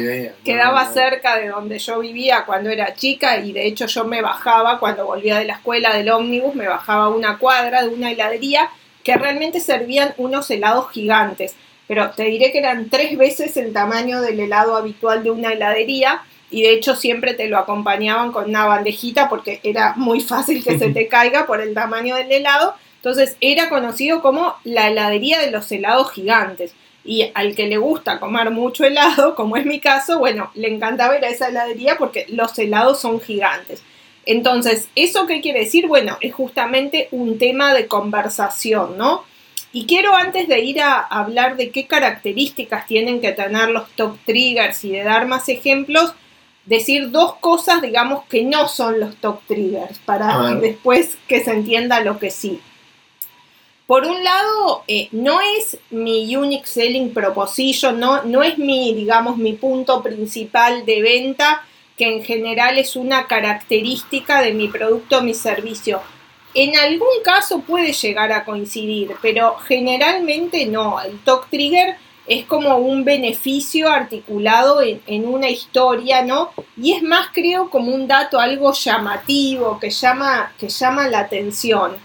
quedaba 0.43 0.91
cerca 0.91 1.38
de 1.38 1.50
donde 1.50 1.79
yo 1.79 2.00
vivía 2.00 2.45
cuando 2.45 2.69
era 2.69 2.93
chica 2.93 3.38
y 3.38 3.51
de 3.51 3.67
hecho 3.67 3.85
yo 3.85 4.05
me 4.05 4.21
bajaba 4.21 4.79
cuando 4.79 5.05
volvía 5.05 5.38
de 5.38 5.45
la 5.45 5.53
escuela 5.53 5.95
del 5.95 6.09
ómnibus, 6.09 6.55
me 6.55 6.67
bajaba 6.67 7.09
una 7.09 7.38
cuadra 7.38 7.83
de 7.83 7.89
una 7.89 8.11
heladería 8.11 8.69
que 9.03 9.15
realmente 9.15 9.59
servían 9.59 10.13
unos 10.17 10.50
helados 10.50 10.91
gigantes, 10.91 11.55
pero 11.91 12.10
te 12.12 12.24
diré 12.24 12.53
que 12.53 12.60
eran 12.60 12.89
tres 12.89 13.17
veces 13.17 13.57
el 13.57 13.74
tamaño 13.74 14.21
del 14.21 14.39
helado 14.39 14.77
habitual 14.77 15.24
de 15.24 15.31
una 15.31 15.51
heladería 15.51 16.21
y 16.50 16.62
de 16.62 16.71
hecho 16.71 16.95
siempre 16.95 17.33
te 17.33 17.50
lo 17.50 17.57
acompañaban 17.57 18.31
con 18.31 18.45
una 18.45 18.65
bandejita 18.65 19.27
porque 19.27 19.60
era 19.62 19.95
muy 19.98 20.21
fácil 20.21 20.63
que 20.63 20.79
se 20.79 20.91
te 20.91 21.07
caiga 21.10 21.45
por 21.45 21.60
el 21.60 21.74
tamaño 21.74 22.15
del 22.15 22.31
helado. 22.31 22.75
Entonces 22.95 23.36
era 23.41 23.67
conocido 23.67 24.21
como 24.21 24.55
la 24.63 24.88
heladería 24.88 25.41
de 25.41 25.51
los 25.51 25.69
helados 25.69 26.13
gigantes. 26.13 26.74
Y 27.03 27.29
al 27.33 27.55
que 27.55 27.67
le 27.67 27.75
gusta 27.75 28.21
comer 28.21 28.51
mucho 28.51 28.86
helado, 28.86 29.36
como 29.36 29.57
es 29.57 29.65
mi 29.65 29.81
caso, 29.81 30.17
bueno, 30.17 30.50
le 30.55 30.74
encantaba 30.74 31.17
ir 31.17 31.25
a 31.25 31.29
esa 31.29 31.50
heladería 31.50 31.98
porque 31.98 32.25
los 32.29 32.57
helados 32.57 33.01
son 33.01 33.19
gigantes. 33.19 33.83
Entonces, 34.25 34.88
¿eso 34.95 35.27
qué 35.27 35.41
quiere 35.41 35.60
decir? 35.60 35.88
Bueno, 35.88 36.17
es 36.21 36.33
justamente 36.33 37.10
un 37.12 37.38
tema 37.38 37.74
de 37.74 37.88
conversación, 37.88 38.98
¿no? 38.98 39.25
Y 39.73 39.85
quiero 39.85 40.15
antes 40.15 40.47
de 40.47 40.59
ir 40.59 40.81
a 40.81 40.99
hablar 40.99 41.55
de 41.55 41.71
qué 41.71 41.87
características 41.87 42.87
tienen 42.87 43.21
que 43.21 43.31
tener 43.31 43.69
los 43.69 43.89
top 43.91 44.17
triggers 44.25 44.83
y 44.83 44.91
de 44.91 45.03
dar 45.03 45.27
más 45.27 45.47
ejemplos, 45.47 46.13
decir 46.65 47.09
dos 47.11 47.35
cosas, 47.35 47.81
digamos, 47.81 48.25
que 48.25 48.43
no 48.43 48.67
son 48.67 48.99
los 48.99 49.15
top 49.15 49.39
triggers, 49.47 49.97
para 49.99 50.55
después 50.55 51.17
que 51.27 51.43
se 51.43 51.51
entienda 51.51 52.01
lo 52.01 52.19
que 52.19 52.31
sí. 52.31 52.59
Por 53.87 54.05
un 54.05 54.23
lado, 54.23 54.83
eh, 54.87 55.09
no 55.11 55.39
es 55.41 55.77
mi 55.89 56.33
unique 56.35 56.67
selling 56.67 57.13
proposition, 57.13 57.99
no, 57.99 58.23
no 58.23 58.41
es 58.41 58.57
mi, 58.57 58.93
digamos, 58.93 59.37
mi 59.37 59.53
punto 59.53 60.01
principal 60.01 60.85
de 60.85 61.01
venta, 61.01 61.65
que 61.97 62.05
en 62.05 62.23
general 62.23 62.77
es 62.77 62.95
una 62.95 63.27
característica 63.27 64.41
de 64.41 64.53
mi 64.53 64.69
producto 64.69 65.17
o 65.17 65.21
mi 65.21 65.33
servicio. 65.33 66.01
En 66.53 66.75
algún 66.75 67.24
caso 67.24 67.62
puede 67.62 67.93
llegar 67.93 68.31
a 68.31 68.43
coincidir, 68.43 69.15
pero 69.22 69.55
generalmente 69.58 70.65
no. 70.65 71.01
El 71.01 71.20
talk 71.20 71.50
trigger 71.50 71.96
es 72.27 72.46
como 72.46 72.77
un 72.77 73.05
beneficio 73.05 73.89
articulado 73.89 74.81
en, 74.81 75.01
en, 75.08 75.25
una 75.25 75.50
historia, 75.50 76.24
¿no? 76.24 76.51
Y 76.77 76.93
es 76.93 77.03
más, 77.03 77.29
creo, 77.34 77.70
como 77.70 77.93
un 77.93 78.08
dato 78.08 78.39
algo 78.39 78.74
llamativo, 78.74 79.79
que 79.79 79.89
llama, 79.89 80.51
que 80.58 80.70
llama 80.70 81.08
la 81.08 81.20
atención. 81.20 81.98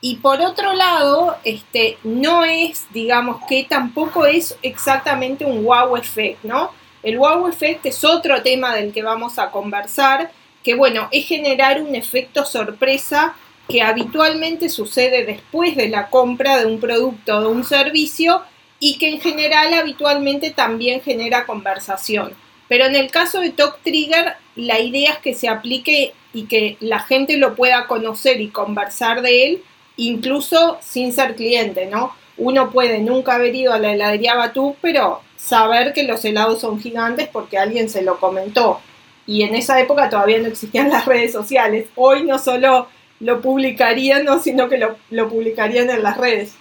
Y 0.00 0.16
por 0.16 0.40
otro 0.40 0.74
lado, 0.74 1.36
este, 1.44 1.98
no 2.04 2.44
es, 2.44 2.86
digamos, 2.92 3.40
que 3.48 3.64
tampoco 3.64 4.26
es 4.26 4.56
exactamente 4.62 5.44
un 5.44 5.64
wow 5.64 5.96
effect, 5.96 6.44
¿no? 6.44 6.70
El 7.02 7.18
wow 7.18 7.48
effect 7.48 7.86
es 7.86 8.04
otro 8.04 8.42
tema 8.42 8.74
del 8.74 8.92
que 8.92 9.02
vamos 9.02 9.38
a 9.38 9.50
conversar, 9.50 10.30
que 10.62 10.74
bueno, 10.74 11.08
es 11.10 11.26
generar 11.26 11.80
un 11.80 11.94
efecto 11.94 12.44
sorpresa 12.44 13.34
que 13.68 13.82
habitualmente 13.82 14.68
sucede 14.68 15.24
después 15.24 15.76
de 15.76 15.88
la 15.88 16.08
compra 16.08 16.58
de 16.58 16.66
un 16.66 16.80
producto 16.80 17.36
o 17.36 17.40
de 17.42 17.46
un 17.48 17.64
servicio 17.64 18.42
y 18.80 18.98
que 18.98 19.10
en 19.10 19.20
general 19.20 19.74
habitualmente 19.74 20.50
también 20.50 21.00
genera 21.00 21.46
conversación. 21.46 22.32
Pero 22.68 22.86
en 22.86 22.96
el 22.96 23.10
caso 23.10 23.40
de 23.40 23.50
Talk 23.50 23.78
Trigger, 23.82 24.34
la 24.56 24.80
idea 24.80 25.12
es 25.12 25.18
que 25.18 25.34
se 25.34 25.48
aplique 25.48 26.12
y 26.32 26.44
que 26.44 26.76
la 26.80 27.00
gente 27.00 27.36
lo 27.36 27.54
pueda 27.54 27.86
conocer 27.86 28.40
y 28.40 28.48
conversar 28.48 29.22
de 29.22 29.46
él 29.46 29.62
incluso 29.98 30.78
sin 30.80 31.12
ser 31.12 31.34
cliente, 31.34 31.86
¿no? 31.86 32.14
Uno 32.38 32.70
puede 32.70 33.00
nunca 33.00 33.34
haber 33.34 33.54
ido 33.54 33.74
a 33.74 33.78
la 33.78 33.92
heladería 33.92 34.36
Batú, 34.36 34.76
pero 34.80 35.20
saber 35.36 35.92
que 35.92 36.04
los 36.04 36.24
helados 36.24 36.60
son 36.60 36.80
gigantes 36.80 37.28
porque 37.28 37.58
alguien 37.58 37.90
se 37.90 38.02
lo 38.02 38.18
comentó. 38.18 38.80
Y 39.26 39.42
en 39.42 39.54
esa 39.54 39.78
época 39.80 40.08
todavía 40.08 40.38
no 40.38 40.46
existían 40.46 40.88
las 40.88 41.04
redes 41.04 41.32
sociales. 41.32 41.88
Hoy 41.96 42.22
no 42.22 42.38
solo 42.38 42.88
lo 43.20 43.40
publicarían, 43.40 44.24
¿no? 44.24 44.40
sino 44.40 44.68
que 44.68 44.78
lo, 44.78 45.28
publicarían 45.28 45.90
en 45.90 46.02
las 46.02 46.16
redes. 46.16 46.54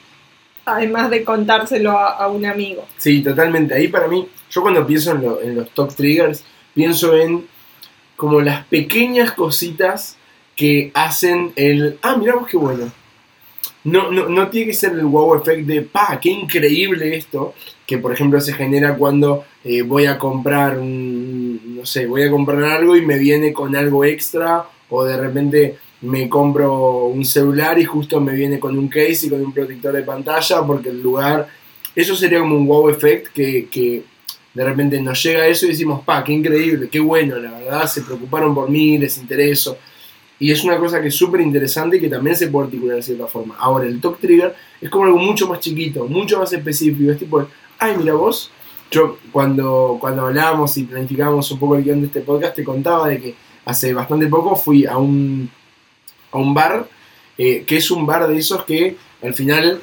Además 0.66 1.10
de 1.10 1.24
contárselo 1.24 1.98
a, 1.98 2.28
un 2.28 2.46
amigo. 2.46 2.86
Sí, 2.98 3.22
totalmente. 3.22 3.74
Ahí 3.74 3.88
para 3.88 4.08
mí, 4.08 4.28
yo 4.50 4.62
cuando 4.62 4.86
pienso 4.86 5.12
en, 5.12 5.50
en 5.50 5.56
los 5.56 5.70
top 5.70 5.96
triggers, 5.96 6.44
pienso 6.74 7.16
en 7.16 7.48
como 8.18 8.42
las 8.42 8.66
pequeñas 8.66 9.32
cositas 9.32 10.18
que 10.56 10.92
hacen 10.94 11.54
el, 11.56 11.98
ah, 12.02 12.18
miramos 12.18 12.50
qué 12.50 12.58
bueno 12.58 12.92
no, 13.88 14.12
no, 14.12 14.28
no 14.28 14.50
tiene 14.50 14.68
que 14.68 14.74
ser 14.74 14.92
el 14.94 15.06
wow 15.06 15.36
effect 15.36 15.66
de, 15.66 15.82
pa, 15.82 16.20
qué 16.22 16.30
increíble 16.30 17.16
esto, 17.16 17.54
que 17.86 17.98
por 17.98 18.12
ejemplo 18.12 18.42
se 18.42 18.52
genera 18.52 18.96
cuando 18.96 19.46
eh, 19.64 19.82
voy 19.82 20.08
a 20.08 20.18
comprar, 20.18 20.78
no 20.78 21.86
sé, 21.86 22.06
voy 22.06 22.24
a 22.24 22.30
comprar 22.30 22.64
algo 22.66 22.98
y 22.98 23.06
me 23.06 23.18
viene 23.18 23.54
con 23.54 23.78
algo 23.78 24.04
extra, 24.04 24.66
o 24.90 25.06
de 25.06 25.16
repente 25.16 25.78
me 26.02 26.30
compro 26.30 27.06
un 27.06 27.26
celular 27.26 27.80
y 27.80 27.86
justo 27.86 28.22
me 28.22 28.34
viene 28.34 28.60
con 28.60 28.78
un 28.78 28.88
case 28.88 29.28
y 29.28 29.30
con 29.30 29.42
un 29.42 29.52
protector 29.52 29.94
de 29.94 30.04
pantalla, 30.04 30.62
porque 30.66 30.90
el 30.90 31.02
lugar, 31.02 31.48
eso 31.96 32.16
sería 32.16 32.40
como 32.40 32.56
un 32.56 32.68
wow 32.68 32.90
effect 32.90 33.34
que, 33.34 33.68
que 33.70 34.04
de 34.54 34.64
repente 34.64 35.02
nos 35.02 35.22
llega 35.22 35.48
eso 35.48 35.66
y 35.66 35.70
decimos, 35.70 36.04
pa, 36.04 36.24
qué 36.24 36.34
increíble, 36.34 36.90
qué 36.90 37.00
bueno, 37.00 37.38
la 37.38 37.52
verdad, 37.52 37.88
se 37.88 38.02
preocuparon 38.02 38.54
por 38.54 38.70
mí, 38.70 38.98
les 38.98 39.18
interesó. 39.18 39.78
Y 40.40 40.52
es 40.52 40.64
una 40.64 40.78
cosa 40.78 41.02
que 41.02 41.08
es 41.08 41.16
súper 41.16 41.42
interesante 41.42 41.98
y 41.98 42.00
que 42.00 42.10
también 42.10 42.36
se 42.36 42.48
puede 42.48 42.66
articular 42.66 42.98
de 42.98 43.04
cierta 43.04 43.28
forma. 43.28 43.56
Ahora, 43.58 43.88
el 43.88 44.00
talk 44.00 44.20
trigger 44.20 44.56
es 44.80 44.90
como 44.90 45.06
algo 45.06 45.18
mucho 45.18 45.48
más 45.48 45.60
chiquito, 45.60 46.06
mucho 46.06 46.38
más 46.38 46.54
específico. 46.54 47.12
Es 47.12 47.18
tipo, 47.18 47.48
ay, 47.80 47.96
mira 47.98 48.14
vos. 48.14 48.52
Yo, 48.92 49.18
cuando, 49.32 49.98
cuando 50.00 50.28
hablábamos 50.28 50.78
y 50.78 50.84
planificábamos 50.84 51.50
un 51.52 51.60
poco 51.60 51.76
el 51.76 51.84
guion 51.84 52.02
de 52.02 52.08
este 52.08 52.22
podcast, 52.22 52.56
te 52.56 52.64
contaba 52.64 53.10
de 53.10 53.20
que 53.20 53.36
hace 53.66 53.94
bastante 53.94 54.28
poco 54.28 54.56
fui 54.56 54.86
a 54.86 54.98
un, 54.98 55.50
a 56.32 56.38
un 56.38 56.54
bar, 56.54 56.88
eh, 57.38 57.64
que 57.66 57.78
es 57.78 57.92
un 57.92 58.06
bar 58.06 58.28
de 58.28 58.38
esos 58.38 58.64
que 58.66 58.96
al 59.22 59.34
final 59.34 59.82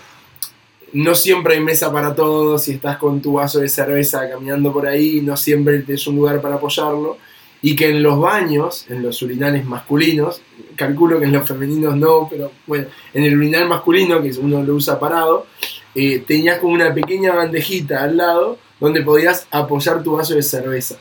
no 0.93 1.15
siempre 1.15 1.55
hay 1.55 1.61
mesa 1.61 1.93
para 1.93 2.15
todos 2.15 2.69
y 2.69 2.73
estás 2.73 2.99
con 2.99 3.21
tu 3.21 3.35
vaso 3.35 3.59
de 3.59 3.69
cerveza 3.69 4.29
caminando 4.29 4.73
por 4.73 4.87
ahí, 4.87 5.21
no 5.21 5.37
siempre 5.37 5.85
es 5.87 6.07
un 6.07 6.17
lugar 6.17 6.41
para 6.41 6.57
apoyarlo 6.57 7.19
y 7.61 7.75
que 7.75 7.89
en 7.89 8.03
los 8.03 8.21
baños, 8.21 8.85
en 8.91 9.03
los 9.03 9.21
urinales 9.23 9.65
masculinos, 9.65 10.43
calculo 10.77 11.19
que 11.19 11.25
en 11.25 11.33
los 11.33 11.49
femeninos 11.49 11.97
no, 11.97 12.29
pero 12.31 12.53
bueno, 12.67 12.89
en 13.15 13.25
el 13.25 13.39
urinal 13.39 13.67
masculino, 13.67 14.21
que 14.23 14.33
uno 14.39 14.63
lo 14.63 14.75
usa 14.75 15.01
parado, 15.01 15.47
eh, 15.95 16.23
tenías 16.27 16.59
como 16.59 16.75
una 16.75 16.93
pequeña 16.93 17.35
bandejita 17.35 18.03
al 18.03 18.19
lado 18.19 18.59
donde 18.79 19.01
podías 19.01 19.47
apoyar 19.51 20.03
tu 20.03 20.13
vaso 20.13 20.35
de 20.35 20.43
cerveza. 20.43 20.97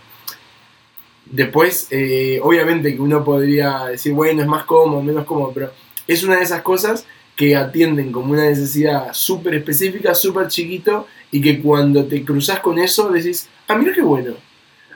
Después, 1.36 1.88
eh, 1.90 2.40
obviamente 2.44 2.94
que 2.94 3.02
uno 3.02 3.24
podría 3.24 3.86
decir, 3.86 4.14
bueno, 4.14 4.42
es 4.42 4.48
más 4.48 4.66
cómodo, 4.66 5.02
menos 5.02 5.26
cómodo, 5.26 5.52
pero 5.54 5.72
es 6.08 6.24
una 6.24 6.38
de 6.38 6.44
esas 6.44 6.62
cosas 6.62 7.06
que 7.36 7.56
atienden 7.56 8.12
como 8.12 8.34
una 8.34 8.46
necesidad 8.46 9.08
súper 9.14 9.56
específica, 9.56 10.14
súper 10.14 10.48
chiquito, 10.48 11.08
y 11.32 11.42
que 11.42 11.60
cuando 11.60 12.06
te 12.06 12.24
cruzas 12.24 12.60
con 12.60 12.78
eso 12.78 13.10
decís, 13.10 13.50
ah, 13.68 13.76
mira 13.76 13.94
qué 13.94 14.02
bueno 14.02 14.36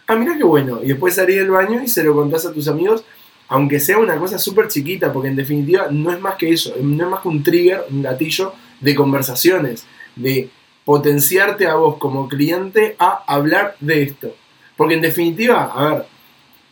ah, 0.08 0.16
mira 0.16 0.36
qué 0.38 0.44
bueno. 0.44 0.80
Y 0.84 0.88
después 0.88 1.16
salís 1.16 1.38
del 1.38 1.52
baño 1.52 1.84
y 1.84 1.88
se 1.88 2.04
lo 2.04 2.16
contás 2.16 2.46
a 2.46 2.54
tus 2.54 2.68
amigos, 2.68 3.04
aunque 3.50 3.80
sea 3.80 3.98
una 3.98 4.18
cosa 4.18 4.40
súper 4.40 4.68
chiquita, 4.68 5.14
porque 5.14 5.30
en 5.30 5.36
definitiva 5.36 5.88
no 5.92 6.12
es 6.12 6.20
más 6.20 6.36
que 6.36 6.52
eso, 6.52 6.74
no 6.82 7.04
es 7.04 7.10
más 7.10 7.22
que 7.22 7.28
un 7.28 7.44
trigger, 7.44 7.86
un 7.90 8.02
gatillo 8.02 8.54
de 8.80 8.96
conversaciones, 8.96 9.86
de 10.16 10.50
potenciarte 10.84 11.68
a 11.68 11.76
vos 11.76 11.98
como 11.98 12.28
cliente 12.28 12.96
a 12.98 13.24
hablar 13.28 13.76
de 13.80 14.04
esto. 14.04 14.36
Porque 14.76 14.96
en 14.96 15.02
definitiva, 15.02 15.72
a 15.74 15.94
ver, 15.94 16.06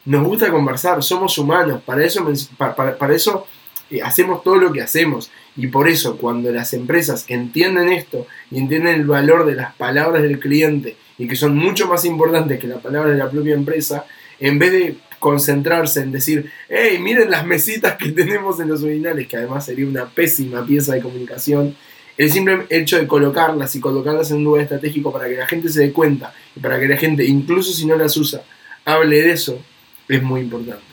nos 0.05 0.23
gusta 0.25 0.51
conversar, 0.51 1.01
somos 1.03 1.37
humanos, 1.37 1.81
para 1.83 2.05
eso, 2.05 2.25
para, 2.57 3.15
eso 3.15 3.47
eh, 3.89 4.01
hacemos 4.01 4.43
todo 4.43 4.55
lo 4.55 4.71
que 4.71 4.81
hacemos. 4.81 5.31
Y 5.57 5.67
por 5.67 5.87
eso 5.87 6.17
cuando 6.17 6.51
las 6.51 6.73
empresas 6.73 7.25
entienden 7.27 7.91
esto 7.91 8.27
y 8.51 8.59
entienden 8.59 8.95
el 8.95 9.05
valor 9.05 9.45
de 9.45 9.55
las 9.55 9.73
palabras 9.75 10.21
del 10.21 10.39
cliente 10.39 10.95
y 11.17 11.27
que 11.27 11.35
son 11.35 11.57
mucho 11.57 11.87
más 11.87 12.05
importantes 12.05 12.59
que 12.59 12.67
la 12.67 12.77
palabra 12.77 13.11
de 13.11 13.17
la 13.17 13.29
propia 13.29 13.53
empresa, 13.53 14.05
en 14.39 14.59
vez 14.59 14.71
de 14.71 14.97
concentrarse 15.19 16.01
en 16.01 16.11
decir, 16.11 16.51
hey, 16.69 16.99
miren 16.99 17.31
las 17.31 17.45
mesitas 17.45 17.95
que 17.95 18.11
tenemos 18.11 18.59
en 18.59 18.67
los 18.67 18.83
urinales, 18.83 19.27
que 19.27 19.37
además 19.37 19.65
sería 19.65 19.87
una 19.87 20.05
pésima 20.05 20.65
pieza 20.65 20.93
de 20.93 21.01
comunicación, 21.01 21.75
el 22.17 22.31
simple 22.31 22.65
hecho 22.69 22.97
de 22.97 23.07
colocarlas 23.07 23.75
y 23.75 23.79
colocarlas 23.79 24.31
en 24.31 24.37
un 24.37 24.43
lugar 24.43 24.61
estratégico 24.63 25.11
para 25.11 25.27
que 25.27 25.35
la 25.35 25.47
gente 25.47 25.69
se 25.69 25.81
dé 25.81 25.91
cuenta 25.91 26.33
y 26.55 26.59
para 26.59 26.79
que 26.79 26.87
la 26.87 26.97
gente, 26.97 27.25
incluso 27.25 27.73
si 27.73 27.85
no 27.85 27.95
las 27.97 28.15
usa, 28.17 28.43
hable 28.85 29.21
de 29.21 29.31
eso, 29.31 29.59
es 30.07 30.21
muy 30.21 30.41
importante. 30.41 30.83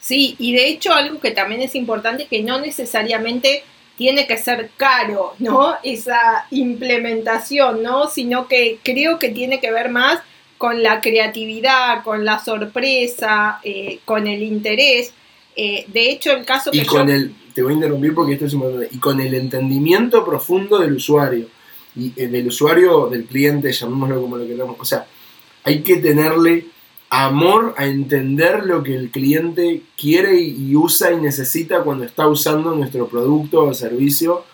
Sí, 0.00 0.34
y 0.38 0.52
de 0.52 0.68
hecho 0.68 0.92
algo 0.92 1.20
que 1.20 1.30
también 1.30 1.62
es 1.62 1.74
importante 1.74 2.26
que 2.26 2.42
no 2.42 2.60
necesariamente 2.60 3.62
tiene 3.96 4.26
que 4.26 4.36
ser 4.36 4.70
caro, 4.76 5.34
¿no? 5.38 5.76
Esa 5.84 6.46
implementación, 6.50 7.82
¿no? 7.82 8.08
Sino 8.08 8.48
que 8.48 8.78
creo 8.82 9.18
que 9.18 9.28
tiene 9.28 9.60
que 9.60 9.70
ver 9.70 9.90
más 9.90 10.20
con 10.58 10.82
la 10.82 11.00
creatividad, 11.00 12.02
con 12.02 12.24
la 12.24 12.38
sorpresa, 12.38 13.60
eh, 13.62 14.00
con 14.04 14.26
el 14.26 14.42
interés. 14.42 15.12
Eh, 15.54 15.84
de 15.88 16.10
hecho, 16.10 16.32
el 16.32 16.44
caso 16.44 16.70
y 16.72 16.80
que 16.80 16.86
con 16.86 17.08
yo... 17.08 17.14
el 17.14 17.34
te 17.52 17.62
voy 17.62 17.72
a 17.72 17.74
interrumpir 17.74 18.14
porque 18.14 18.34
esto 18.34 18.46
es 18.46 18.54
importante 18.54 18.88
y 18.90 18.98
con 18.98 19.20
el 19.20 19.34
entendimiento 19.34 20.24
profundo 20.24 20.78
del 20.78 20.94
usuario 20.94 21.46
y 21.94 22.12
eh, 22.16 22.28
del 22.28 22.48
usuario 22.48 23.08
del 23.08 23.24
cliente 23.24 23.72
llamémoslo 23.72 24.22
como 24.22 24.36
lo 24.36 24.46
queramos 24.46 24.76
o 24.78 24.84
sea 24.84 25.06
hay 25.64 25.82
que 25.82 25.96
tenerle 25.96 26.66
amor 27.14 27.74
a 27.76 27.84
entender 27.84 28.64
lo 28.64 28.82
que 28.82 28.96
el 28.96 29.10
cliente 29.10 29.82
quiere 29.98 30.40
y 30.40 30.74
usa 30.74 31.12
y 31.12 31.20
necesita 31.20 31.82
cuando 31.82 32.04
está 32.04 32.26
usando 32.26 32.74
nuestro 32.74 33.06
producto 33.06 33.64
o 33.66 33.74
servicio 33.74 34.46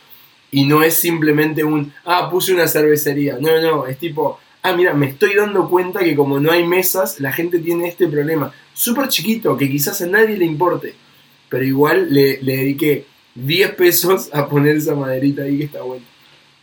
y 0.50 0.66
no 0.66 0.82
es 0.82 0.94
simplemente 0.94 1.62
un 1.62 1.92
ah 2.04 2.28
puse 2.28 2.52
una 2.52 2.66
cervecería 2.66 3.38
no 3.40 3.60
no 3.60 3.86
es 3.86 3.96
tipo 3.98 4.40
ah, 4.62 4.72
mira, 4.72 4.92
me 4.92 5.06
estoy 5.06 5.36
dando 5.36 5.68
cuenta 5.68 6.00
que 6.00 6.16
como 6.16 6.40
no 6.40 6.50
hay 6.50 6.66
mesas, 6.66 7.20
la 7.20 7.32
gente 7.32 7.60
tiene 7.60 7.86
este 7.86 8.08
problema 8.08 8.52
súper 8.74 9.06
chiquito 9.06 9.56
que 9.56 9.70
quizás 9.70 10.00
a 10.00 10.06
nadie 10.06 10.36
le 10.36 10.44
importe 10.44 10.96
pero 11.48 11.64
igual 11.64 12.12
le, 12.12 12.38
dediqué 12.38 13.06
10 13.36 13.74
pesos 13.76 14.30
a 14.32 14.48
poner 14.48 14.78
esa 14.78 14.96
maderita 14.96 15.42
ahí 15.42 15.58
que 15.58 15.64
está 15.64 15.82
bueno. 15.82 16.04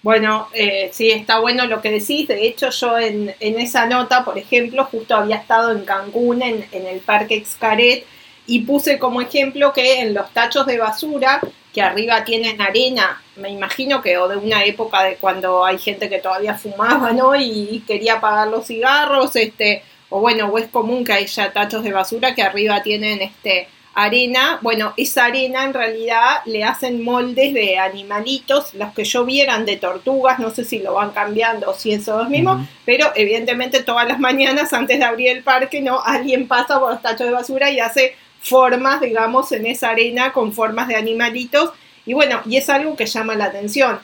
Bueno, 0.06 0.50
eh, 0.54 0.92
sí, 0.94 1.10
está 1.10 1.40
bueno 1.40 1.66
lo 1.66 1.82
que 1.82 1.90
decís. 1.90 2.28
De 2.28 2.46
hecho, 2.46 2.70
yo 2.70 3.00
en, 3.00 3.34
en, 3.40 3.60
esa 3.60 3.88
nota, 3.88 4.24
por 4.24 4.38
ejemplo, 4.38 4.86
justo 4.86 5.16
había 5.16 5.38
estado 5.38 5.72
en 5.72 5.84
Cancún, 5.84 6.44
en, 6.44 6.64
en 6.72 6.86
el 6.86 7.00
Parque 7.00 7.44
Xcaret, 7.44 8.06
y 8.46 8.60
puse 8.60 9.00
como 9.00 9.20
ejemplo 9.20 9.74
que 9.74 10.02
en 10.02 10.14
los 10.14 10.30
tachos 10.32 10.68
de 10.68 10.78
basura, 10.78 11.42
que 11.74 11.82
arriba 11.82 12.24
tienen 12.24 12.62
arena, 12.62 13.20
me 13.38 13.50
imagino 13.50 14.04
que 14.04 14.20
o 14.20 14.28
de 14.28 14.38
una 14.38 14.64
época 14.64 15.02
de 15.02 15.16
cuando 15.16 15.66
hay 15.66 15.80
gente 15.80 16.08
que 16.08 16.20
todavía 16.20 16.54
fumaba, 16.54 17.12
¿no? 17.12 17.34
Y 17.36 17.84
quería 17.88 18.18
apagar 18.18 18.50
los 18.50 18.68
cigarros, 18.68 19.36
este, 19.36 19.82
o 20.10 20.20
bueno, 20.20 20.46
o 20.50 20.60
es 20.60 20.68
común 20.68 21.04
que 21.04 21.14
haya 21.14 21.52
tachos 21.52 21.84
de 21.84 21.92
basura 21.92 22.36
que 22.36 22.44
arriba 22.44 22.84
tienen 22.84 23.24
este 23.24 23.70
arena, 23.96 24.60
bueno, 24.62 24.94
esa 24.98 25.25
arena 25.25 25.64
en 25.64 25.74
realidad 25.74 26.42
le 26.46 26.66
hacen 26.66 27.02
moldes 27.02 27.54
de 27.54 27.80
animalitos, 27.80 28.74
los 28.74 28.94
que 28.94 29.06
yo 29.06 29.24
vieran 29.24 29.66
de 29.66 29.78
tortugas, 29.78 30.38
no 30.38 30.50
sé 30.50 30.66
si 30.66 30.80
lo 30.80 30.94
van 30.96 31.12
cambiando 31.12 31.72
o 31.72 31.74
si 31.74 31.94
eso 31.94 32.22
es 32.22 32.30
mismo, 32.30 32.68
pero 32.86 33.08
evidentemente 33.16 33.84
todas 33.84 34.06
las 34.06 34.20
mañanas 34.20 34.74
antes 34.74 35.00
de 35.00 35.06
abrir 35.06 35.30
el 35.30 35.44
parque, 35.44 35.82
¿no? 35.82 36.02
Alguien 36.04 36.48
pasa 36.48 36.78
por 36.80 36.92
los 36.92 37.02
tachos 37.02 37.25
de 37.25 37.34
basura 37.34 37.72
y 37.72 37.80
hace 37.80 38.16
formas, 38.42 39.00
digamos, 39.00 39.54
en 39.54 39.66
esa 39.66 39.90
arena 39.90 40.34
con 40.34 40.52
formas 40.52 40.90
de 40.90 40.98
animalitos, 40.98 41.72
y 42.06 42.14
bueno, 42.14 42.42
y 42.46 42.58
es 42.58 42.70
algo 42.70 42.98
que 42.98 43.06
llama 43.06 43.36
la 43.36 43.46
atención. 43.46 44.00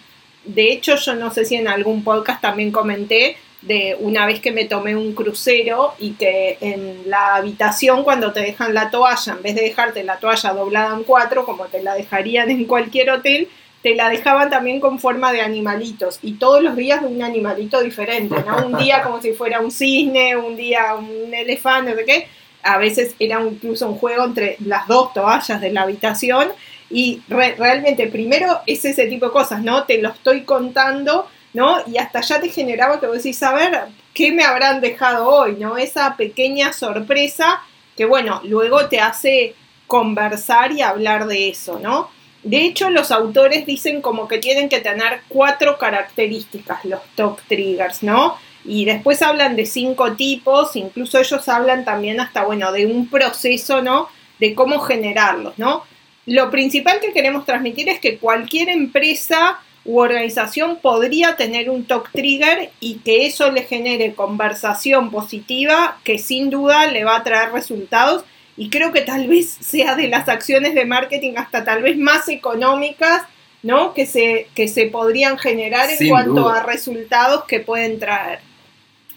De 0.45 0.71
hecho, 0.71 0.95
yo 0.95 1.15
no 1.15 1.31
sé 1.31 1.43
si 1.45 1.55
en 1.55 1.67
algún 1.67 2.03
podcast 2.03 2.41
también 2.41 2.71
comenté 2.71 3.35
de 3.61 3.95
una 3.99 4.25
vez 4.25 4.39
que 4.39 4.51
me 4.51 4.65
tomé 4.65 4.95
un 4.95 5.13
crucero 5.13 5.93
y 5.99 6.13
que 6.13 6.57
en 6.61 7.03
la 7.09 7.35
habitación 7.35 8.03
cuando 8.03 8.33
te 8.33 8.41
dejan 8.41 8.73
la 8.73 8.89
toalla, 8.89 9.33
en 9.33 9.43
vez 9.43 9.55
de 9.55 9.61
dejarte 9.61 10.03
la 10.03 10.17
toalla 10.17 10.53
doblada 10.53 10.95
en 10.95 11.03
cuatro, 11.03 11.45
como 11.45 11.65
te 11.65 11.83
la 11.83 11.93
dejarían 11.93 12.49
en 12.49 12.65
cualquier 12.65 13.11
hotel, 13.11 13.47
te 13.83 13.95
la 13.95 14.09
dejaban 14.09 14.49
también 14.49 14.79
con 14.79 14.99
forma 14.99 15.31
de 15.31 15.41
animalitos 15.41 16.19
y 16.21 16.33
todos 16.33 16.61
los 16.61 16.75
días 16.75 17.01
de 17.01 17.07
un 17.07 17.21
animalito 17.23 17.81
diferente, 17.81 18.35
¿no? 18.45 18.65
Un 18.65 18.77
día 18.77 19.01
como 19.01 19.21
si 19.21 19.33
fuera 19.33 19.59
un 19.59 19.71
cisne, 19.71 20.35
un 20.35 20.55
día 20.55 20.95
un 20.95 21.33
elefante, 21.33 21.91
no 21.91 21.97
qué. 22.05 22.27
A 22.63 22.77
veces 22.77 23.15
era 23.17 23.41
incluso 23.41 23.87
un 23.87 23.95
juego 23.95 24.25
entre 24.25 24.57
las 24.65 24.87
dos 24.87 25.13
toallas 25.13 25.59
de 25.59 25.71
la 25.71 25.81
habitación 25.81 26.49
y 26.91 27.21
realmente 27.27 28.05
primero 28.07 28.59
es 28.67 28.85
ese 28.85 29.07
tipo 29.07 29.27
de 29.27 29.31
cosas, 29.31 29.63
¿no? 29.63 29.83
Te 29.85 29.99
lo 29.99 30.09
estoy 30.09 30.41
contando 30.41 31.27
¿no? 31.53 31.77
Y 31.87 31.97
hasta 31.97 32.21
ya 32.21 32.39
te 32.39 32.49
generaba 32.49 32.99
que 32.99 33.07
vos 33.07 33.17
decís, 33.17 33.41
a 33.43 33.53
ver, 33.53 33.79
¿qué 34.13 34.31
me 34.31 34.43
habrán 34.43 34.81
dejado 34.81 35.27
hoy, 35.27 35.55
¿no? 35.57 35.77
Esa 35.77 36.15
pequeña 36.15 36.73
sorpresa 36.73 37.61
que, 37.95 38.05
bueno, 38.05 38.41
luego 38.43 38.87
te 38.87 38.99
hace 38.99 39.55
conversar 39.87 40.71
y 40.71 40.81
hablar 40.81 41.27
de 41.27 41.49
eso, 41.49 41.79
¿no? 41.79 42.09
De 42.43 42.63
hecho, 42.63 42.89
los 42.89 43.11
autores 43.11 43.65
dicen 43.65 44.01
como 44.01 44.27
que 44.27 44.39
tienen 44.39 44.69
que 44.69 44.79
tener 44.79 45.21
cuatro 45.27 45.77
características 45.77 46.85
los 46.85 47.01
top 47.15 47.39
triggers, 47.47 48.01
¿no? 48.01 48.37
Y 48.63 48.85
después 48.85 49.21
hablan 49.21 49.55
de 49.55 49.65
cinco 49.65 50.13
tipos, 50.13 50.75
incluso 50.75 51.19
ellos 51.19 51.47
hablan 51.49 51.83
también 51.83 52.19
hasta, 52.19 52.43
bueno, 52.43 52.71
de 52.71 52.85
un 52.85 53.09
proceso, 53.09 53.81
¿no? 53.81 54.07
De 54.39 54.55
cómo 54.55 54.79
generarlos, 54.79 55.57
¿no? 55.57 55.83
Lo 56.25 56.49
principal 56.49 56.99
que 56.99 57.13
queremos 57.13 57.45
transmitir 57.45 57.89
es 57.89 57.99
que 57.99 58.17
cualquier 58.17 58.69
empresa 58.69 59.59
u 59.83 59.99
organización 59.99 60.77
podría 60.77 61.35
tener 61.35 61.69
un 61.69 61.85
talk 61.85 62.11
trigger 62.11 62.69
y 62.79 62.99
que 62.99 63.25
eso 63.25 63.51
le 63.51 63.63
genere 63.63 64.13
conversación 64.13 65.09
positiva 65.09 65.97
que 66.03 66.19
sin 66.19 66.49
duda 66.49 66.85
le 66.87 67.03
va 67.03 67.17
a 67.17 67.23
traer 67.23 67.51
resultados 67.51 68.23
y 68.57 68.69
creo 68.69 68.91
que 68.91 69.01
tal 69.01 69.27
vez 69.27 69.49
sea 69.59 69.95
de 69.95 70.07
las 70.07 70.29
acciones 70.29 70.75
de 70.75 70.85
marketing 70.85 71.33
hasta 71.37 71.63
tal 71.63 71.81
vez 71.81 71.97
más 71.97 72.29
económicas, 72.29 73.23
¿no? 73.63 73.93
Que 73.93 74.05
se, 74.05 74.47
que 74.55 74.67
se 74.67 74.85
podrían 74.87 75.37
generar 75.37 75.89
en 75.89 76.09
cuanto 76.09 76.49
a 76.49 76.63
resultados 76.63 77.45
que 77.45 77.59
pueden 77.59 77.99
traer. 77.99 78.39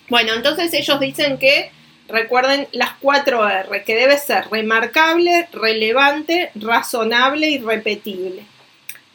Bueno, 0.09 0.35
entonces 0.35 0.73
ellos 0.75 1.01
dicen 1.01 1.39
que 1.39 1.71
recuerden 2.09 2.69
las 2.73 2.91
cuatro 3.01 3.49
R, 3.49 3.85
que 3.85 3.95
debe 3.95 4.19
ser 4.19 4.47
remarcable, 4.51 5.49
relevante, 5.53 6.51
razonable 6.55 7.49
y 7.49 7.59
repetible. 7.59 8.45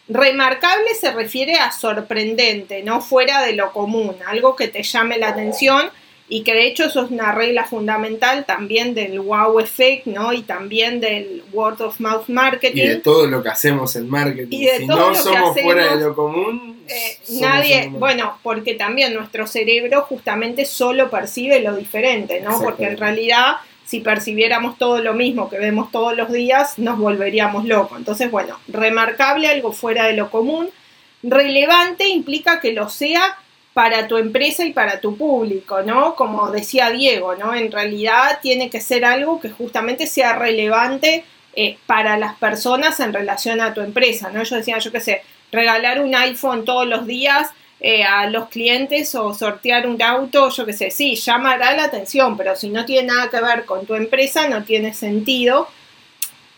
Remarcable 0.09 0.95
se 0.99 1.11
refiere 1.11 1.55
a 1.55 1.71
sorprendente, 1.71 2.81
no 2.83 2.99
fuera 2.99 3.43
de 3.43 3.53
lo 3.53 3.71
común, 3.71 4.15
algo 4.25 4.55
que 4.55 4.67
te 4.67 4.81
llame 4.81 5.19
la 5.19 5.29
atención 5.29 5.89
y 6.27 6.43
que 6.43 6.53
de 6.53 6.67
hecho 6.67 6.85
eso 6.85 7.05
es 7.05 7.11
una 7.11 7.31
regla 7.31 7.65
fundamental 7.65 8.45
también 8.45 8.93
del 8.93 9.19
wow 9.19 9.59
effect, 9.59 10.05
¿no? 10.05 10.31
Y 10.31 10.43
también 10.43 10.99
del 10.99 11.43
word 11.51 11.81
of 11.81 11.99
mouth 11.99 12.27
marketing. 12.27 12.81
Y 12.81 12.87
de 12.87 12.95
todo 12.97 13.27
lo 13.27 13.41
que 13.41 13.49
hacemos 13.49 13.95
en 13.95 14.07
marketing. 14.09 14.67
si 14.77 14.85
no 14.85 15.13
somos 15.15 15.59
fuera 15.59 15.95
de 15.95 16.03
lo 16.03 16.15
común, 16.15 16.83
eh, 16.87 17.17
nadie, 17.39 17.89
bueno, 17.91 18.37
porque 18.43 18.75
también 18.75 19.13
nuestro 19.13 19.47
cerebro 19.47 20.03
justamente 20.03 20.65
solo 20.65 21.09
percibe 21.09 21.61
lo 21.61 21.75
diferente, 21.75 22.41
¿no? 22.41 22.61
Porque 22.61 22.85
en 22.85 22.97
realidad 22.97 23.57
si 23.89 24.01
percibiéramos 24.01 24.77
todo 24.77 25.01
lo 25.01 25.15
mismo 25.15 25.49
que 25.49 25.57
vemos 25.57 25.91
todos 25.91 26.15
los 26.15 26.31
días, 26.31 26.77
nos 26.77 26.99
volveríamos 26.99 27.65
locos. 27.65 27.97
Entonces, 27.97 28.29
bueno, 28.29 28.59
remarcable, 28.67 29.47
algo 29.47 29.71
fuera 29.71 30.05
de 30.05 30.13
lo 30.13 30.29
común. 30.29 30.69
Relevante 31.23 32.07
implica 32.07 32.59
que 32.59 32.73
lo 32.73 32.87
sea 32.87 33.39
para 33.73 34.07
tu 34.07 34.17
empresa 34.17 34.63
y 34.63 34.73
para 34.73 34.99
tu 34.99 35.17
público, 35.17 35.81
¿no? 35.81 36.13
Como 36.13 36.51
decía 36.51 36.91
Diego, 36.91 37.33
¿no? 37.33 37.55
En 37.55 37.71
realidad 37.71 38.37
tiene 38.43 38.69
que 38.69 38.79
ser 38.79 39.05
algo 39.05 39.41
que 39.41 39.49
justamente 39.49 40.05
sea 40.05 40.33
relevante 40.33 41.23
eh, 41.55 41.79
para 41.87 42.15
las 42.19 42.35
personas 42.35 42.99
en 42.99 43.11
relación 43.11 43.59
a 43.59 43.73
tu 43.73 43.81
empresa, 43.81 44.29
¿no? 44.31 44.43
Yo 44.43 44.55
decía, 44.55 44.77
yo 44.77 44.91
qué 44.91 45.01
sé, 45.01 45.23
regalar 45.51 45.99
un 45.99 46.13
iPhone 46.13 46.63
todos 46.63 46.85
los 46.85 47.07
días 47.07 47.49
eh, 47.81 48.03
a 48.03 48.29
los 48.29 48.49
clientes 48.49 49.15
o 49.15 49.33
sortear 49.33 49.87
un 49.87 50.01
auto, 50.01 50.49
yo 50.49 50.65
qué 50.65 50.73
sé, 50.73 50.91
sí, 50.91 51.15
llamará 51.15 51.73
la 51.75 51.85
atención, 51.85 52.35
pero 52.35 52.55
si 52.55 52.69
no 52.69 52.83
tiene 52.83 53.07
nada 53.07 53.29
que 53.29 53.39
ver 53.39 53.63
con 53.63 53.85
tu 53.85 53.95
empresa, 53.95 54.49
no 54.49 54.63
tiene 54.63 54.93
sentido. 54.93 55.67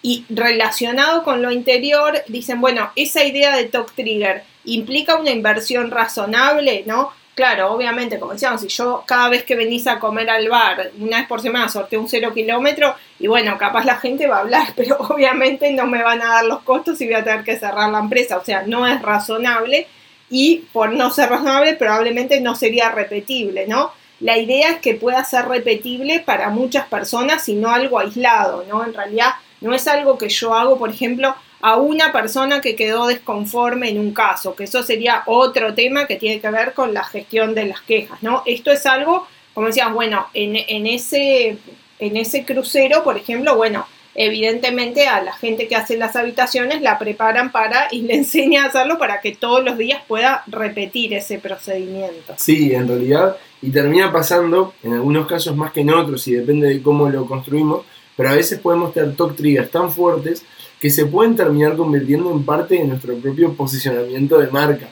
Y 0.02 0.26
relacionado 0.30 1.24
con 1.24 1.44
lo 1.44 1.52
interior, 1.52 2.24
dicen, 2.28 2.60
bueno, 2.60 2.92
esa 2.96 3.24
idea 3.24 3.56
de 3.56 3.66
Talk 3.66 3.94
Trigger 3.94 4.44
implica 4.66 5.16
una 5.16 5.30
inversión 5.30 5.92
razonable, 5.92 6.84
¿no? 6.88 7.12
Claro, 7.36 7.72
obviamente, 7.72 8.20
como 8.20 8.34
decíamos, 8.34 8.62
si 8.62 8.68
yo 8.68 9.04
cada 9.06 9.30
vez 9.30 9.44
que 9.44 9.56
venís 9.56 9.86
a 9.86 10.00
comer 10.00 10.28
al 10.30 10.50
bar, 10.50 10.92
una 11.00 11.18
vez 11.20 11.28
por 11.28 11.40
semana 11.40 11.70
sorteo 11.70 12.02
un 12.02 12.10
cero 12.10 12.34
kilómetro, 12.34 12.96
y 13.20 13.28
bueno, 13.28 13.60
capaz 13.60 13.86
la 13.86 13.98
gente 13.98 14.26
va 14.26 14.38
a 14.38 14.42
hablar, 14.42 14.70
pero 14.76 14.98
obviamente 14.98 15.72
no 15.72 15.86
me 15.86 16.02
van 16.02 16.24
a 16.24 16.30
dar 16.30 16.46
los 16.46 16.64
costos 16.64 17.00
y 17.00 17.06
voy 17.06 17.16
a 17.16 17.24
tener 17.24 17.44
que 17.44 17.60
cerrar 17.60 17.92
la 17.92 18.00
empresa, 18.00 18.38
o 18.38 18.44
sea, 18.44 18.64
no 18.66 18.88
es 18.88 19.00
razonable 19.04 19.88
y 20.32 20.64
por 20.72 20.94
no 20.94 21.12
ser 21.12 21.30
razonable 21.30 21.76
probablemente 21.76 22.40
no 22.40 22.56
sería 22.56 22.90
repetible, 22.90 23.68
¿no? 23.68 23.92
La 24.22 24.38
idea 24.38 24.70
es 24.70 24.80
que 24.80 24.96
pueda 24.96 25.24
ser 25.26 25.48
repetible 25.48 26.20
para 26.20 26.50
muchas 26.50 26.88
personas 26.88 27.48
y 27.50 27.56
no 27.56 27.70
algo 27.70 28.00
aislado, 28.00 28.64
¿no? 28.68 28.84
En 28.86 28.94
realidad 28.94 29.32
no 29.60 29.76
es 29.76 29.88
algo 29.88 30.18
que 30.18 30.30
yo 30.30 30.54
hago, 30.54 30.80
por 30.80 30.90
ejemplo, 30.90 31.36
a 31.60 31.78
una 31.78 32.12
persona 32.12 32.62
que 32.62 32.76
quedó 32.76 33.08
desconforme 33.08 33.90
en 33.90 34.00
un 34.00 34.14
caso, 34.14 34.56
que 34.56 34.64
eso 34.64 34.82
sería 34.84 35.24
otro 35.26 35.74
tema 35.74 36.08
que 36.08 36.16
tiene 36.16 36.40
que 36.40 36.50
ver 36.50 36.74
con 36.74 36.94
la 36.94 37.04
gestión 37.04 37.54
de 37.54 37.66
las 37.66 37.82
quejas, 37.82 38.24
¿no? 38.24 38.42
Esto 38.46 38.72
es 38.72 38.86
algo, 38.86 39.28
como 39.54 39.68
decías, 39.68 39.92
bueno, 39.94 40.28
en, 40.34 40.56
en 40.56 40.88
ese, 40.88 41.58
en 42.00 42.18
ese 42.18 42.46
crucero, 42.46 43.04
por 43.04 43.18
ejemplo, 43.18 43.56
bueno, 43.56 43.86
evidentemente 44.16 45.08
a 45.08 45.22
la 45.22 45.34
gente 45.34 45.68
que 45.68 45.76
hace 45.76 45.98
las 45.98 46.16
habitaciones 46.16 46.82
la 46.82 47.00
preparan 47.00 47.52
para 47.52 47.88
y 47.92 48.02
le 48.02 48.16
enseña 48.18 48.64
a 48.64 48.68
hacerlo 48.68 48.98
para 48.98 49.22
que 49.22 49.34
todos 49.34 49.64
los 49.64 49.78
días 49.78 50.02
pueda 50.08 50.44
repetir 50.48 51.14
ese 51.14 51.40
procedimiento. 51.40 52.34
Sí, 52.38 52.74
en 52.74 52.88
realidad, 52.88 53.38
y 53.62 53.70
termina 53.72 54.12
pasando, 54.12 54.74
en 54.84 54.94
algunos 54.94 55.28
casos 55.28 55.56
más 55.56 55.72
que 55.72 55.82
en 55.82 55.92
otros, 55.92 56.28
y 56.28 56.34
depende 56.34 56.68
de 56.68 56.82
cómo 56.82 57.10
lo 57.10 57.26
construimos, 57.26 57.86
pero 58.16 58.30
a 58.30 58.36
veces 58.36 58.60
podemos 58.60 58.94
tener 58.94 59.16
top 59.16 59.36
triggers 59.36 59.72
tan 59.72 59.92
fuertes 59.92 60.44
que 60.80 60.90
se 60.90 61.06
pueden 61.06 61.36
terminar 61.36 61.76
convirtiendo 61.76 62.32
en 62.32 62.44
parte 62.44 62.76
de 62.76 62.86
nuestro 62.86 63.16
propio 63.16 63.54
posicionamiento 63.54 64.40
de 64.40 64.48
marca. 64.48 64.88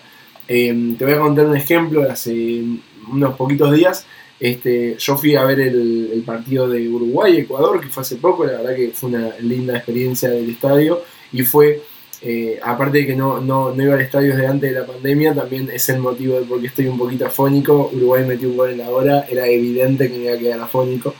Eh, 0.47 0.95
te 0.97 1.05
voy 1.05 1.13
a 1.13 1.19
contar 1.19 1.45
un 1.45 1.55
ejemplo 1.55 2.01
de 2.01 2.11
hace 2.11 2.63
unos 3.11 3.35
poquitos 3.35 3.73
días. 3.73 4.05
Este, 4.39 4.95
yo 4.97 5.17
fui 5.17 5.35
a 5.35 5.43
ver 5.43 5.59
el, 5.59 6.23
partido 6.25 6.67
de 6.67 6.87
Uruguay-Ecuador, 6.87 7.81
que 7.81 7.87
fue 7.87 8.01
hace 8.01 8.17
poco, 8.17 8.45
la 8.45 8.53
verdad 8.53 8.75
que 8.75 8.91
fue 8.93 9.09
una 9.09 9.33
linda 9.39 9.75
experiencia 9.75 10.29
del 10.29 10.49
estadio 10.49 11.01
y 11.33 11.41
fue, 11.41 11.81
eh, 12.21 12.59
aparte 12.63 12.99
de 12.99 13.07
que 13.07 13.15
no, 13.15 13.41
no, 13.41 13.73
iba 13.81 13.95
al 13.95 14.01
estadio 14.01 14.31
desde 14.31 14.47
antes 14.47 14.73
de 14.73 14.79
la 14.79 14.85
pandemia, 14.85 15.33
también 15.33 15.69
es 15.73 15.89
el 15.89 15.99
motivo 15.99 16.39
de 16.39 16.45
por 16.45 16.61
qué 16.61 16.67
estoy 16.67 16.87
un 16.87 16.97
poquito 16.97 17.25
afónico. 17.25 17.89
Uruguay 17.93 18.25
metió 18.25 18.49
un 18.49 18.57
gol 18.57 18.71
en 18.71 18.77
la 18.77 18.89
hora, 18.89 19.25
era 19.29 19.47
evidente 19.47 20.09
que 20.09 20.17
me 20.17 20.23
iba 20.25 20.33
a 20.35 20.37
quedar 20.37 20.59
afónico. 20.61 21.15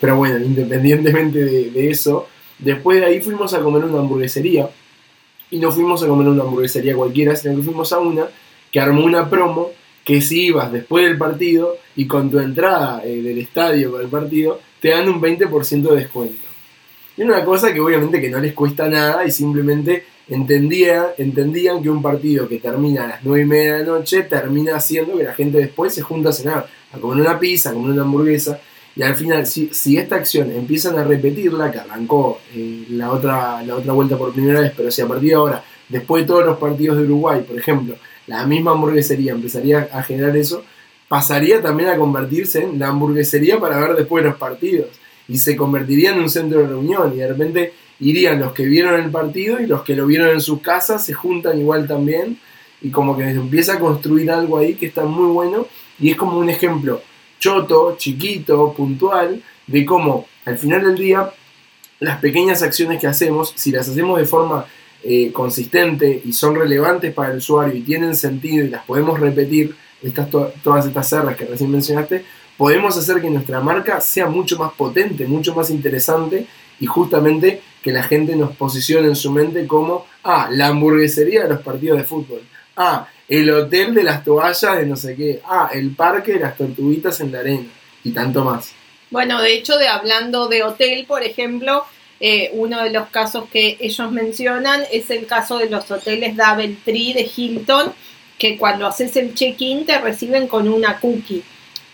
Pero 0.00 0.16
bueno, 0.16 0.38
independientemente 0.38 1.44
de, 1.44 1.70
de 1.70 1.90
eso, 1.90 2.28
después 2.58 3.00
de 3.00 3.06
ahí 3.06 3.20
fuimos 3.20 3.52
a 3.54 3.60
comer 3.60 3.84
una 3.84 3.98
hamburguesería. 3.98 4.70
Y 5.50 5.58
no 5.58 5.70
fuimos 5.70 6.02
a 6.02 6.06
comer 6.06 6.28
una 6.28 6.42
hamburguesería 6.42 6.96
cualquiera, 6.96 7.36
sino 7.36 7.56
que 7.56 7.62
fuimos 7.62 7.92
a 7.92 7.98
una 7.98 8.26
que 8.70 8.80
armó 8.80 9.04
una 9.04 9.28
promo 9.28 9.70
que 10.04 10.20
si 10.20 10.46
ibas 10.46 10.72
después 10.72 11.04
del 11.04 11.18
partido 11.18 11.76
y 11.96 12.06
con 12.06 12.30
tu 12.30 12.38
entrada 12.38 13.02
eh, 13.04 13.22
del 13.22 13.38
estadio 13.38 13.92
para 13.92 14.04
el 14.04 14.10
partido, 14.10 14.60
te 14.80 14.90
dan 14.90 15.08
un 15.08 15.20
20% 15.20 15.90
de 15.90 15.96
descuento. 15.96 16.46
Y 17.16 17.22
una 17.22 17.44
cosa 17.44 17.72
que 17.72 17.80
obviamente 17.80 18.20
que 18.20 18.30
no 18.30 18.40
les 18.40 18.54
cuesta 18.54 18.88
nada 18.88 19.24
y 19.24 19.30
simplemente 19.30 20.04
entendía, 20.28 21.14
entendían 21.18 21.82
que 21.82 21.90
un 21.90 22.00
partido 22.00 22.48
que 22.48 22.58
termina 22.58 23.04
a 23.04 23.08
las 23.08 23.24
9 23.24 23.42
y 23.42 23.46
media 23.46 23.74
de 23.74 23.84
la 23.84 23.92
noche 23.92 24.22
termina 24.22 24.76
haciendo 24.76 25.16
que 25.18 25.24
la 25.24 25.34
gente 25.34 25.58
después 25.58 25.94
se 25.94 26.02
junta 26.02 26.30
a 26.30 26.32
cenar, 26.32 26.66
a 26.92 26.98
comer 26.98 27.20
una 27.20 27.38
pizza, 27.38 27.70
a 27.70 27.74
comer 27.74 27.92
una 27.92 28.02
hamburguesa. 28.02 28.60
Y 28.94 29.02
al 29.02 29.14
final, 29.14 29.46
si, 29.46 29.70
si 29.72 29.96
esta 29.96 30.16
acción 30.16 30.50
empiezan 30.50 30.98
a 30.98 31.04
repetirla, 31.04 31.70
que 31.70 31.78
arrancó 31.78 32.40
eh, 32.54 32.86
la, 32.90 33.10
otra, 33.10 33.62
la 33.62 33.76
otra 33.76 33.92
vuelta 33.92 34.18
por 34.18 34.32
primera 34.32 34.60
vez, 34.60 34.72
pero 34.76 34.90
si 34.90 35.00
a 35.00 35.08
partir 35.08 35.30
de 35.30 35.34
ahora, 35.34 35.64
después 35.88 36.22
de 36.22 36.26
todos 36.26 36.44
los 36.44 36.58
partidos 36.58 36.98
de 36.98 37.04
Uruguay, 37.04 37.42
por 37.46 37.58
ejemplo, 37.58 37.96
la 38.32 38.46
misma 38.46 38.72
hamburguesería 38.72 39.32
empezaría 39.32 39.88
a 39.92 40.02
generar 40.02 40.36
eso, 40.36 40.64
pasaría 41.08 41.60
también 41.60 41.90
a 41.90 41.96
convertirse 41.96 42.62
en 42.62 42.78
la 42.78 42.88
hamburguesería 42.88 43.60
para 43.60 43.78
ver 43.78 43.94
después 43.94 44.24
los 44.24 44.36
partidos. 44.36 44.88
Y 45.28 45.38
se 45.38 45.56
convertiría 45.56 46.12
en 46.12 46.20
un 46.20 46.30
centro 46.30 46.60
de 46.60 46.68
reunión 46.68 47.12
y 47.14 47.18
de 47.18 47.28
repente 47.28 47.72
irían 48.00 48.40
los 48.40 48.52
que 48.52 48.64
vieron 48.64 49.00
el 49.00 49.10
partido 49.10 49.60
y 49.60 49.66
los 49.66 49.82
que 49.82 49.94
lo 49.94 50.06
vieron 50.06 50.30
en 50.30 50.40
sus 50.40 50.60
casas 50.60 51.04
se 51.04 51.12
juntan 51.12 51.60
igual 51.60 51.86
también 51.86 52.38
y 52.80 52.90
como 52.90 53.16
que 53.16 53.28
empieza 53.28 53.74
a 53.74 53.78
construir 53.78 54.30
algo 54.30 54.58
ahí 54.58 54.74
que 54.74 54.86
está 54.86 55.04
muy 55.04 55.30
bueno 55.32 55.66
y 56.00 56.10
es 56.10 56.16
como 56.16 56.38
un 56.38 56.48
ejemplo 56.48 57.00
choto, 57.38 57.96
chiquito, 57.98 58.72
puntual 58.72 59.42
de 59.66 59.84
cómo 59.84 60.26
al 60.44 60.58
final 60.58 60.82
del 60.82 60.96
día 60.96 61.30
las 62.00 62.18
pequeñas 62.18 62.62
acciones 62.62 63.00
que 63.00 63.06
hacemos, 63.06 63.52
si 63.54 63.70
las 63.70 63.88
hacemos 63.88 64.18
de 64.18 64.24
forma 64.24 64.66
eh, 65.04 65.32
consistente 65.32 66.22
y 66.24 66.32
son 66.32 66.54
relevantes 66.54 67.12
para 67.12 67.32
el 67.32 67.38
usuario 67.38 67.74
y 67.74 67.82
tienen 67.82 68.14
sentido 68.14 68.64
y 68.64 68.70
las 68.70 68.84
podemos 68.84 69.18
repetir, 69.18 69.74
estas, 70.02 70.28
todas 70.30 70.86
estas 70.86 71.08
cerras 71.08 71.36
que 71.36 71.44
recién 71.44 71.70
mencionaste, 71.70 72.24
podemos 72.56 72.96
hacer 72.96 73.20
que 73.20 73.30
nuestra 73.30 73.60
marca 73.60 74.00
sea 74.00 74.26
mucho 74.26 74.56
más 74.58 74.72
potente, 74.72 75.26
mucho 75.26 75.54
más 75.54 75.70
interesante 75.70 76.46
y 76.80 76.86
justamente 76.86 77.60
que 77.82 77.92
la 77.92 78.02
gente 78.02 78.36
nos 78.36 78.56
posicione 78.56 79.08
en 79.08 79.16
su 79.16 79.30
mente 79.30 79.66
como, 79.66 80.06
ah, 80.24 80.48
la 80.50 80.68
hamburguesería 80.68 81.42
de 81.42 81.48
los 81.48 81.62
partidos 81.62 81.98
de 81.98 82.04
fútbol, 82.04 82.42
ah, 82.76 83.08
el 83.28 83.50
hotel 83.50 83.94
de 83.94 84.04
las 84.04 84.24
toallas 84.24 84.76
de 84.76 84.86
no 84.86 84.96
sé 84.96 85.16
qué, 85.16 85.40
ah, 85.44 85.70
el 85.72 85.94
parque 85.94 86.34
de 86.34 86.40
las 86.40 86.56
tortuguitas 86.56 87.20
en 87.20 87.32
la 87.32 87.40
arena 87.40 87.66
y 88.04 88.12
tanto 88.12 88.44
más. 88.44 88.72
Bueno, 89.10 89.42
de 89.42 89.54
hecho, 89.54 89.76
de 89.76 89.88
hablando 89.88 90.48
de 90.48 90.62
hotel, 90.62 91.04
por 91.06 91.22
ejemplo, 91.22 91.84
eh, 92.24 92.50
uno 92.52 92.80
de 92.84 92.90
los 92.90 93.08
casos 93.08 93.48
que 93.50 93.76
ellos 93.80 94.12
mencionan 94.12 94.84
es 94.92 95.10
el 95.10 95.26
caso 95.26 95.58
de 95.58 95.68
los 95.68 95.90
hoteles 95.90 96.36
Double 96.36 96.76
Tree 96.84 97.12
de 97.14 97.28
Hilton, 97.36 97.92
que 98.38 98.56
cuando 98.56 98.86
haces 98.86 99.16
el 99.16 99.34
check-in 99.34 99.84
te 99.84 99.98
reciben 99.98 100.46
con 100.46 100.68
una 100.68 101.00
cookie. 101.00 101.42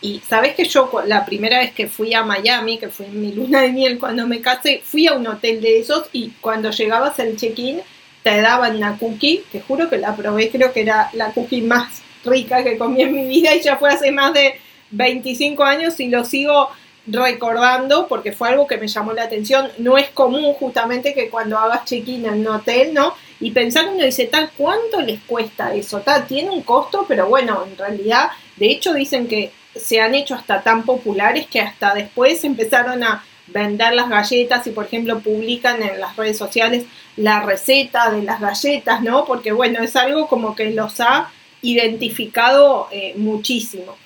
Y 0.03 0.21
sabes 0.29 0.55
que 0.55 0.67
yo 0.67 0.91
la 1.07 1.25
primera 1.25 1.61
vez 1.61 1.73
que 1.73 1.89
fui 1.89 2.13
a 2.13 2.25
Miami, 2.25 2.77
que 2.77 2.91
fue 2.91 3.07
en 3.07 3.23
mi 3.23 3.33
luna 3.33 3.63
de 3.63 3.73
miel 3.73 3.99
cuando 3.99 4.27
me 4.27 4.43
casé, 4.43 4.83
fui 4.85 5.07
a 5.07 5.15
un 5.15 5.27
hotel 5.27 5.63
de 5.63 5.81
esos 5.81 6.11
y 6.13 6.33
cuando 6.43 6.71
llegabas 6.73 7.19
al 7.19 7.35
check-in 7.35 7.81
te 8.23 8.43
daban 8.43 8.77
una 8.77 8.99
cookie, 8.99 9.45
te 9.51 9.63
juro 9.63 9.89
que 9.89 9.97
la 9.97 10.15
probé, 10.15 10.51
creo 10.51 10.75
que 10.75 10.83
era 10.83 11.09
la 11.15 11.33
cookie 11.33 11.63
más 11.63 12.03
rica 12.23 12.63
que 12.63 12.77
comí 12.77 13.01
en 13.01 13.15
mi 13.15 13.27
vida 13.27 13.57
y 13.57 13.63
ya 13.63 13.79
fue 13.79 13.89
hace 13.89 14.13
más 14.13 14.35
de 14.35 14.61
25 14.91 15.65
años 15.65 15.99
y 16.01 16.09
lo 16.09 16.27
sigo 16.27 16.69
recordando, 17.11 18.07
porque 18.07 18.33
fue 18.33 18.49
algo 18.49 18.67
que 18.67 18.77
me 18.77 18.89
llamó 18.89 19.13
la 19.13 19.25
atención, 19.25 19.71
no 19.79 19.99
es 19.99 20.09
común 20.11 20.53
justamente 20.55 21.15
que 21.15 21.29
cuando 21.29 21.59
hagas 21.59 21.85
check-in 21.85 22.27
en 22.27 22.41
un 22.41 22.49
hotel, 22.49 22.95
¿no? 22.95 23.15
Y 23.41 23.53
pensar 23.53 23.89
uno 23.89 24.05
dice, 24.05 24.27
tal, 24.27 24.51
¿cuánto 24.57 25.01
les 25.01 25.21
cuesta 25.21 25.75
eso? 25.75 26.01
Tal, 26.01 26.27
tiene 26.27 26.51
un 26.51 26.63
costo, 26.63 27.05
pero 27.07 27.29
bueno, 27.29 27.65
en 27.69 27.77
realidad, 27.77 28.31
de 28.57 28.71
hecho 28.71 28.93
dicen 28.95 29.29
que 29.29 29.53
se 29.75 30.01
han 30.01 30.15
hecho 30.15 30.35
hasta 30.35 30.63
tan 30.63 30.85
populares 30.85 31.47
que 31.47 31.61
hasta 31.61 31.95
después 31.95 32.43
empezaron 32.45 33.05
a 33.05 33.25
vender 33.47 33.95
las 33.95 34.09
galletas 34.09 34.67
y 34.67 34.71
por 34.71 34.87
ejemplo 34.87 35.21
publican 35.21 35.83
en 35.83 36.01
las 36.01 36.17
redes 36.17 36.37
sociales 36.37 36.85
la 37.17 37.41
receta 37.41 38.11
de 38.11 38.23
las 38.23 38.41
galletas, 38.41 39.03
¿no? 39.03 39.25
Porque 39.25 39.53
bueno, 39.53 39.83
es 39.83 39.97
algo 39.97 40.29
como 40.29 40.55
que 40.55 40.71
los 40.71 41.01
ha 41.01 41.31
identificado 41.63 42.89
eh, 42.93 43.15
muchísimo. 43.17 43.97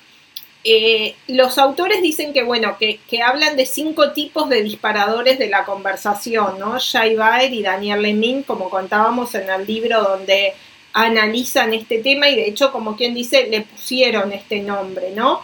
Eh, 0.65 1.15
los 1.27 1.57
autores 1.57 2.01
dicen 2.01 2.31
que, 2.31 2.43
bueno, 2.43 2.77
que, 2.79 2.99
hablan 3.21 3.57
de 3.57 3.65
cinco 3.65 4.11
tipos 4.11 4.47
de 4.49 4.63
disparadores 4.63 5.37
de 5.37 5.49
la 5.49 5.65
conversación, 5.65 6.57
¿no? 6.57 6.77
Jay 6.79 7.15
Baer 7.15 7.53
y 7.53 7.61
Daniel 7.61 8.01
Lemin, 8.01 8.43
como 8.43 8.69
contábamos 8.69 9.35
en 9.35 9.49
el 9.49 9.65
libro 9.67 10.01
donde 10.01 10.53
analizan 10.93 11.73
este 11.73 11.99
tema 11.99 12.29
y 12.29 12.35
de 12.35 12.47
hecho, 12.47 12.71
como 12.71 12.95
quien 12.95 13.13
dice, 13.13 13.47
le 13.47 13.61
pusieron 13.61 14.31
este 14.31 14.59
nombre, 14.59 15.11
¿no? 15.11 15.41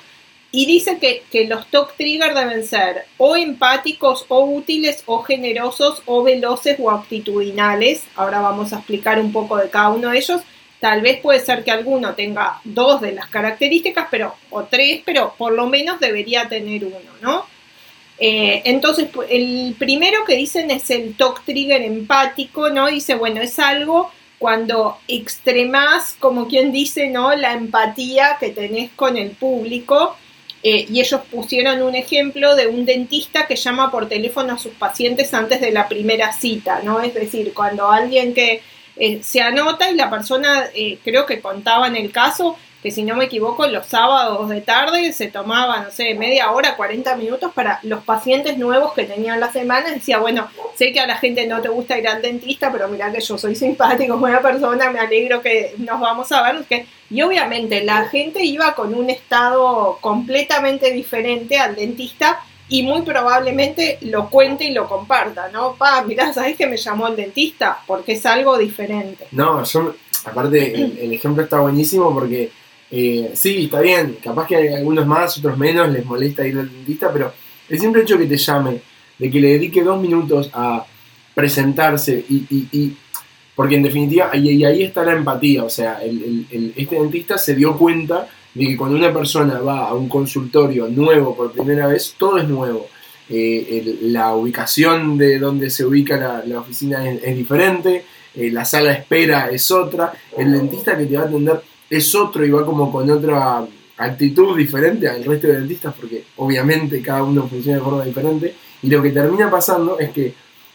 Y 0.51 0.65
dice 0.65 0.97
que, 0.99 1.23
que 1.31 1.45
los 1.45 1.67
talk 1.67 1.95
triggers 1.95 2.33
deben 2.33 2.65
ser 2.65 3.05
o 3.17 3.35
empáticos 3.35 4.25
o 4.29 4.45
útiles 4.45 5.03
o 5.05 5.21
generosos 5.21 6.01
o 6.05 6.23
veloces 6.23 6.77
o 6.79 6.89
actitudinales. 6.89 8.03
Ahora 8.15 8.39
vamos 8.39 8.73
a 8.73 8.77
explicar 8.77 9.19
un 9.19 9.31
poco 9.31 9.57
de 9.57 9.69
cada 9.69 9.89
uno 9.89 10.09
de 10.09 10.17
ellos 10.17 10.41
Tal 10.79 11.01
vez 11.01 11.19
puede 11.19 11.39
ser 11.41 11.63
que 11.63 11.71
alguno 11.71 12.15
tenga 12.15 12.61
dos 12.63 13.01
de 13.01 13.11
las 13.11 13.27
características, 13.27 14.07
pero, 14.09 14.35
o 14.49 14.63
tres, 14.63 15.01
pero 15.05 15.33
por 15.37 15.53
lo 15.53 15.67
menos 15.67 15.99
debería 15.99 16.47
tener 16.47 16.85
uno, 16.85 16.97
¿no? 17.21 17.45
Eh, 18.17 18.61
entonces, 18.65 19.07
el 19.29 19.75
primero 19.79 20.25
que 20.25 20.35
dicen 20.35 20.71
es 20.71 20.89
el 20.89 21.15
talk 21.15 21.43
trigger 21.45 21.81
empático, 21.81 22.69
¿no? 22.69 22.87
Dice, 22.87 23.15
bueno, 23.15 23.41
es 23.41 23.59
algo 23.59 24.11
cuando 24.37 24.97
extremas, 25.07 26.15
como 26.19 26.47
quien 26.47 26.71
dice, 26.71 27.09
¿no? 27.09 27.35
La 27.35 27.53
empatía 27.53 28.37
que 28.39 28.49
tenés 28.49 28.91
con 28.95 29.17
el 29.17 29.31
público. 29.31 30.15
Eh, 30.61 30.87
y 30.89 30.99
ellos 30.99 31.21
pusieron 31.31 31.81
un 31.81 31.95
ejemplo 31.95 32.55
de 32.55 32.67
un 32.67 32.85
dentista 32.85 33.47
que 33.47 33.55
llama 33.55 33.91
por 33.91 34.09
teléfono 34.09 34.53
a 34.53 34.57
sus 34.57 34.73
pacientes 34.73 35.33
antes 35.33 35.61
de 35.61 35.71
la 35.71 35.87
primera 35.87 36.33
cita, 36.33 36.81
¿no? 36.83 37.01
Es 37.01 37.13
decir, 37.13 37.53
cuando 37.53 37.89
alguien 37.89 38.33
que 38.33 38.61
eh, 38.99 39.23
se 39.23 39.41
anota 39.41 39.89
y 39.89 39.95
la 39.95 40.09
persona, 40.09 40.65
eh, 40.75 40.99
creo 41.03 41.25
que 41.25 41.39
contaba 41.39 41.87
en 41.87 41.95
el 41.95 42.11
caso, 42.11 42.57
que 42.83 42.91
si 42.91 43.03
no 43.03 43.15
me 43.15 43.25
equivoco, 43.25 43.65
los 43.67 43.85
sábados 43.87 44.49
de 44.49 44.61
tarde 44.61 45.11
se 45.13 45.27
tomaba, 45.27 45.79
no 45.79 45.91
sé, 45.91 46.13
media 46.15 46.51
hora, 46.51 46.75
40 46.75 47.15
minutos 47.15 47.51
para 47.53 47.79
los 47.83 48.03
pacientes 48.03 48.57
nuevos 48.57 48.93
que 48.93 49.03
tenían 49.03 49.39
la 49.39 49.51
semana. 49.51 49.89
Decía, 49.91 50.17
bueno, 50.19 50.49
sé 50.75 50.93
que 50.93 50.99
a 50.99 51.07
la 51.07 51.17
gente 51.17 51.45
no 51.47 51.61
te 51.61 51.69
gusta 51.69 51.97
ir 51.97 52.07
al 52.07 52.21
dentista, 52.21 52.71
pero 52.71 52.87
mira 52.87 53.11
que 53.11 53.21
yo 53.21 53.37
soy 53.37 53.55
simpático, 53.55 54.17
buena 54.17 54.41
persona, 54.41 54.89
me 54.91 54.99
alegro 54.99 55.41
que 55.41 55.75
nos 55.77 55.99
vamos 55.99 56.31
a 56.31 56.41
ver. 56.41 56.85
Y 57.09 57.21
obviamente 57.21 57.83
la 57.83 58.05
gente 58.05 58.43
iba 58.43 58.75
con 58.75 58.93
un 58.93 59.09
estado 59.09 59.97
completamente 59.99 60.91
diferente 60.91 61.57
al 61.57 61.75
dentista 61.75 62.39
y 62.69 62.83
muy 62.83 63.01
probablemente 63.01 63.97
lo 64.01 64.29
cuente 64.29 64.65
y 64.65 64.73
lo 64.73 64.87
comparta, 64.87 65.49
¿no? 65.51 65.73
Pa, 65.73 66.03
mirá, 66.03 66.31
¿sabes 66.31 66.55
que 66.55 66.67
me 66.67 66.77
llamó 66.77 67.07
el 67.07 67.15
dentista? 67.15 67.79
Porque 67.85 68.13
es 68.13 68.25
algo 68.25 68.57
diferente. 68.57 69.25
No, 69.31 69.63
yo, 69.63 69.95
aparte, 70.25 70.75
el, 70.75 71.11
ejemplo 71.11 71.43
está 71.43 71.59
buenísimo 71.59 72.13
porque 72.13 72.51
eh, 72.91 73.31
sí, 73.33 73.65
está 73.65 73.81
bien, 73.81 74.17
capaz 74.23 74.47
que 74.47 74.55
hay 74.55 74.67
algunos 74.67 75.05
más, 75.07 75.37
otros 75.39 75.57
menos, 75.57 75.89
les 75.89 76.05
molesta 76.05 76.45
ir 76.47 76.57
al 76.59 76.71
dentista, 76.71 77.11
pero 77.11 77.33
el 77.67 77.79
simple 77.79 78.03
hecho 78.03 78.17
que 78.17 78.25
te 78.25 78.37
llame, 78.37 78.81
de 79.17 79.31
que 79.31 79.39
le 79.39 79.49
dedique 79.49 79.83
dos 79.83 79.99
minutos 79.99 80.49
a 80.53 80.85
presentarse 81.33 82.23
y, 82.29 82.45
y, 82.71 82.97
porque 83.55 83.75
en 83.75 83.83
definitiva, 83.83 84.29
y, 84.35 84.63
ahí 84.63 84.83
está 84.83 85.03
la 85.03 85.13
empatía, 85.13 85.63
o 85.63 85.69
sea, 85.69 85.99
este 86.03 86.95
dentista 86.95 87.37
se 87.37 87.55
dio 87.55 87.77
cuenta 87.77 88.27
de 88.53 88.67
que 88.67 88.77
cuando 88.77 88.97
una 88.97 89.13
persona 89.13 89.59
va 89.59 89.89
a 89.89 89.93
un 89.93 90.09
consultorio 90.09 90.87
nuevo 90.87 91.35
por 91.35 91.51
primera 91.51 91.87
vez, 91.87 92.15
todo 92.17 92.37
es 92.37 92.47
nuevo. 92.47 92.87
eh, 93.31 93.99
la 94.03 94.33
ubicación 94.33 95.17
de 95.17 95.37
donde 95.37 95.69
se 95.69 95.85
ubica 95.85 96.43
la, 96.45 96.59
oficina 96.59 97.07
es, 97.07 97.35
diferente, 97.37 98.03
eh, 98.35 98.49
la 98.51 98.65
sala 98.65 98.89
de 98.91 98.97
espera 98.97 99.49
es 99.51 99.69
otra, 99.69 100.13
el 100.35 100.51
dentista 100.51 100.97
que 100.97 101.05
te 101.05 101.15
va 101.15 101.23
a 101.23 101.25
atender 101.25 101.61
es 101.89 102.15
otro 102.15 102.45
y 102.45 102.49
va 102.49 102.65
como 102.65 102.91
con 102.91 103.09
otra 103.09 103.65
actitud 103.97 104.57
diferente 104.57 105.07
al 105.09 105.23
resto 105.23 105.47
de 105.47 105.59
dentistas 105.59 105.93
porque 105.93 106.23
obviamente 106.37 107.01
cada 107.01 107.23
uno 107.23 107.47
funciona 107.47 107.77
de 107.79 107.83
forma 107.83 108.05
diferente 108.05 108.55
y 108.81 108.89
lo 108.89 109.01
que 109.01 109.11
termina 109.11 109.51
pasando 109.51 109.99
es 109.99 110.11
que 110.11 110.33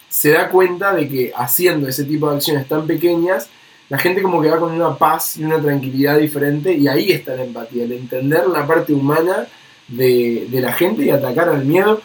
se 0.09 0.31
da 0.31 0.49
cuenta 0.51 0.95
de 0.95 1.09
que 1.09 1.33
haciendo 1.35 1.89
ese 1.89 2.05
tipo 2.05 2.29
de 2.29 2.37
acciones 2.37 2.69
tan 2.69 2.87
pequeñas 2.87 3.49
la 3.89 3.99
gente 3.99 4.23
como 4.23 4.41
que 4.41 4.49
va 4.49 4.59
con 4.59 4.73
una 4.73 4.97
paz 4.97 5.37
y 5.37 5.45
una 5.45 5.61
tranquilidad 5.61 6.19
diferente 6.19 6.73
y 6.73 6.89
ahí 6.89 7.13
está 7.13 7.35
la 7.35 7.45
empatía, 7.45 7.85
el 7.85 7.93
entender 7.93 8.47
la 8.49 8.67
parte 8.67 8.93
humana 8.93 9.47
de, 9.89 10.49
la 10.53 10.73
gente 10.73 11.05
y 11.05 11.11
atacar 11.11 11.49
al 11.49 11.65
miedo 11.65 12.01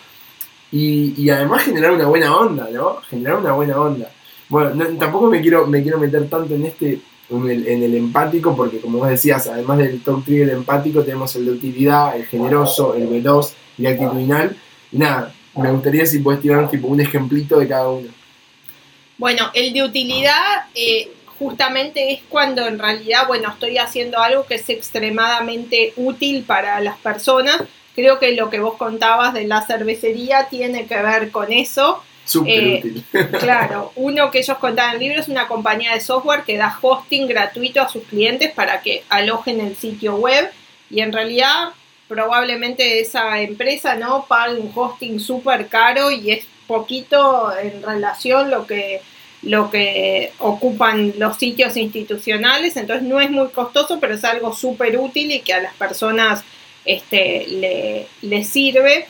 y, 0.71 1.29
además 1.29 1.63
generar 1.63 1.91
una 1.91 2.05
buena 2.05 2.35
onda, 2.35 2.69
¿no? 2.71 2.97
Generar 3.09 3.37
una 3.37 3.53
buena 3.53 3.79
onda. 3.79 4.11
Bueno, 4.49 4.85
tampoco 4.97 5.27
me 5.27 5.41
quiero, 5.41 5.65
me 5.67 5.81
quiero 5.81 5.97
meter 5.97 6.27
tanto 6.29 6.55
en 6.55 6.65
este, 6.65 6.99
en 7.29 7.83
el, 7.83 7.95
empático, 7.95 8.55
porque 8.55 8.79
como 8.79 8.99
vos 8.99 9.09
decías, 9.09 9.47
además 9.47 9.77
del 9.77 10.01
top 10.01 10.23
trigger 10.25 10.49
empático, 10.49 11.03
tenemos 11.03 11.35
el 11.35 11.45
de 11.45 11.51
utilidad, 11.51 12.15
el 12.15 12.25
generoso, 12.25 12.95
el 12.95 13.07
veloz 13.07 13.53
y 13.77 13.85
el 13.85 13.93
actitudinal. 13.93 14.55
Y 14.91 14.97
nada, 14.97 15.33
me 15.55 15.71
gustaría 15.71 16.05
si 16.05 16.19
puedes 16.19 16.41
tirar 16.41 16.69
tipo 16.69 16.87
un 16.87 16.99
ejemplito 16.99 17.59
de 17.59 17.67
cada 17.67 17.89
uno. 17.89 18.09
Bueno, 19.17 19.51
el 19.53 19.73
de 19.73 19.83
utilidad 19.83 20.67
eh, 20.73 21.11
justamente 21.39 22.11
es 22.11 22.19
cuando 22.27 22.67
en 22.67 22.77
realidad, 22.77 23.25
bueno, 23.27 23.49
estoy 23.49 23.77
haciendo 23.77 24.19
algo 24.19 24.45
que 24.45 24.55
es 24.55 24.69
extremadamente 24.69 25.93
útil 25.95 26.43
para 26.43 26.79
las 26.81 26.97
personas. 26.97 27.63
Creo 27.95 28.19
que 28.19 28.33
lo 28.33 28.49
que 28.49 28.59
vos 28.59 28.75
contabas 28.75 29.33
de 29.33 29.47
la 29.47 29.61
cervecería 29.61 30.49
tiene 30.49 30.85
que 30.85 31.01
ver 31.01 31.31
con 31.31 31.51
eso. 31.53 32.03
Súper 32.25 32.63
eh, 32.63 32.77
útil. 32.79 33.05
claro, 33.39 33.93
uno 33.95 34.29
que 34.29 34.39
ellos 34.39 34.57
contaban 34.57 34.91
en 34.91 35.01
el 35.01 35.07
libro 35.07 35.21
es 35.21 35.29
una 35.29 35.47
compañía 35.47 35.93
de 35.93 36.01
software 36.01 36.43
que 36.43 36.57
da 36.57 36.77
hosting 36.79 37.27
gratuito 37.27 37.81
a 37.81 37.89
sus 37.89 38.03
clientes 38.03 38.51
para 38.51 38.81
que 38.81 39.03
alojen 39.09 39.61
el 39.61 39.75
sitio 39.75 40.17
web 40.17 40.51
y 40.91 40.99
en 40.99 41.13
realidad 41.13 41.69
probablemente 42.07 42.99
esa 42.99 43.39
empresa 43.39 43.95
no 43.95 44.25
pague 44.27 44.59
un 44.59 44.71
hosting 44.73 45.19
súper 45.19 45.67
caro 45.67 46.11
y 46.11 46.31
es 46.31 46.45
poquito 46.67 47.51
en 47.57 47.81
relación 47.81 48.51
lo 48.51 48.67
que 48.67 49.01
lo 49.41 49.71
que 49.71 50.33
ocupan 50.39 51.13
los 51.17 51.37
sitios 51.37 51.77
institucionales, 51.77 52.75
entonces 52.75 53.07
no 53.07 53.21
es 53.21 53.29
muy 53.29 53.49
costoso, 53.49 53.99
pero 53.99 54.15
es 54.15 54.23
algo 54.25 54.53
súper 54.53 54.97
útil 54.97 55.31
y 55.31 55.39
que 55.39 55.53
a 55.53 55.61
las 55.61 55.73
personas 55.75 56.43
este, 56.85 57.45
le, 57.47 58.07
le 58.21 58.43
sirve. 58.43 59.05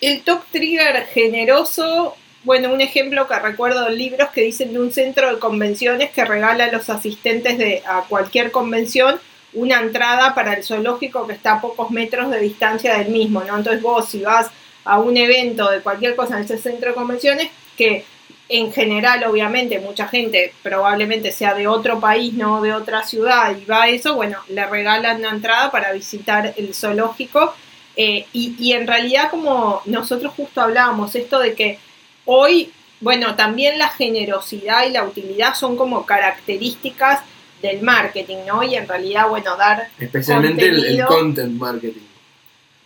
El 0.00 0.22
top 0.22 0.42
trigger 0.52 1.06
generoso, 1.06 2.16
bueno, 2.44 2.72
un 2.72 2.80
ejemplo 2.80 3.26
que 3.26 3.38
recuerdo 3.38 3.86
de 3.86 3.96
libros 3.96 4.28
que 4.30 4.42
dicen 4.42 4.72
de 4.72 4.78
un 4.78 4.92
centro 4.92 5.32
de 5.32 5.38
convenciones 5.40 6.10
que 6.10 6.24
regala 6.24 6.64
a 6.64 6.72
los 6.72 6.88
asistentes 6.90 7.58
de, 7.58 7.82
a 7.86 8.02
cualquier 8.08 8.50
convención 8.50 9.18
una 9.54 9.80
entrada 9.80 10.34
para 10.34 10.52
el 10.52 10.62
zoológico 10.64 11.26
que 11.26 11.32
está 11.32 11.54
a 11.54 11.60
pocos 11.60 11.90
metros 11.90 12.30
de 12.30 12.40
distancia 12.40 12.98
del 12.98 13.08
mismo, 13.08 13.42
¿no? 13.44 13.56
Entonces 13.56 13.82
vos 13.82 14.08
si 14.08 14.20
vas 14.20 14.50
a 14.84 14.98
un 15.00 15.16
evento 15.16 15.70
de 15.70 15.80
cualquier 15.80 16.14
cosa 16.16 16.36
en 16.36 16.44
ese 16.44 16.58
centro 16.58 16.90
de 16.90 16.94
convenciones, 16.94 17.48
que 17.76 18.04
en 18.48 18.72
general, 18.72 19.24
obviamente, 19.24 19.78
mucha 19.78 20.08
gente 20.08 20.54
probablemente 20.62 21.32
sea 21.32 21.54
de 21.54 21.66
otro 21.66 22.00
país, 22.00 22.32
no 22.32 22.62
de 22.62 22.72
otra 22.72 23.04
ciudad, 23.04 23.54
y 23.54 23.64
va 23.66 23.82
a 23.82 23.88
eso, 23.88 24.14
bueno, 24.14 24.38
le 24.48 24.64
regalan 24.66 25.18
una 25.18 25.30
entrada 25.30 25.70
para 25.70 25.92
visitar 25.92 26.54
el 26.56 26.74
zoológico. 26.74 27.54
Eh, 27.94 28.26
y, 28.32 28.72
en 28.72 28.86
realidad, 28.86 29.30
como 29.30 29.82
nosotros 29.84 30.32
justo 30.34 30.60
hablábamos, 30.60 31.14
esto 31.14 31.40
de 31.40 31.54
que 31.54 31.78
hoy, 32.24 32.72
bueno, 33.00 33.34
también 33.34 33.78
la 33.78 33.88
generosidad 33.88 34.86
y 34.86 34.92
la 34.92 35.04
utilidad 35.04 35.54
son 35.54 35.76
como 35.76 36.06
características 36.06 37.20
del 37.60 37.82
marketing, 37.82 38.38
¿no? 38.46 38.62
Y 38.62 38.76
en 38.76 38.88
realidad, 38.88 39.28
bueno, 39.28 39.56
dar... 39.56 39.88
Especialmente 39.98 40.68
el 40.68 41.04
content 41.04 41.58
marketing. 41.58 42.06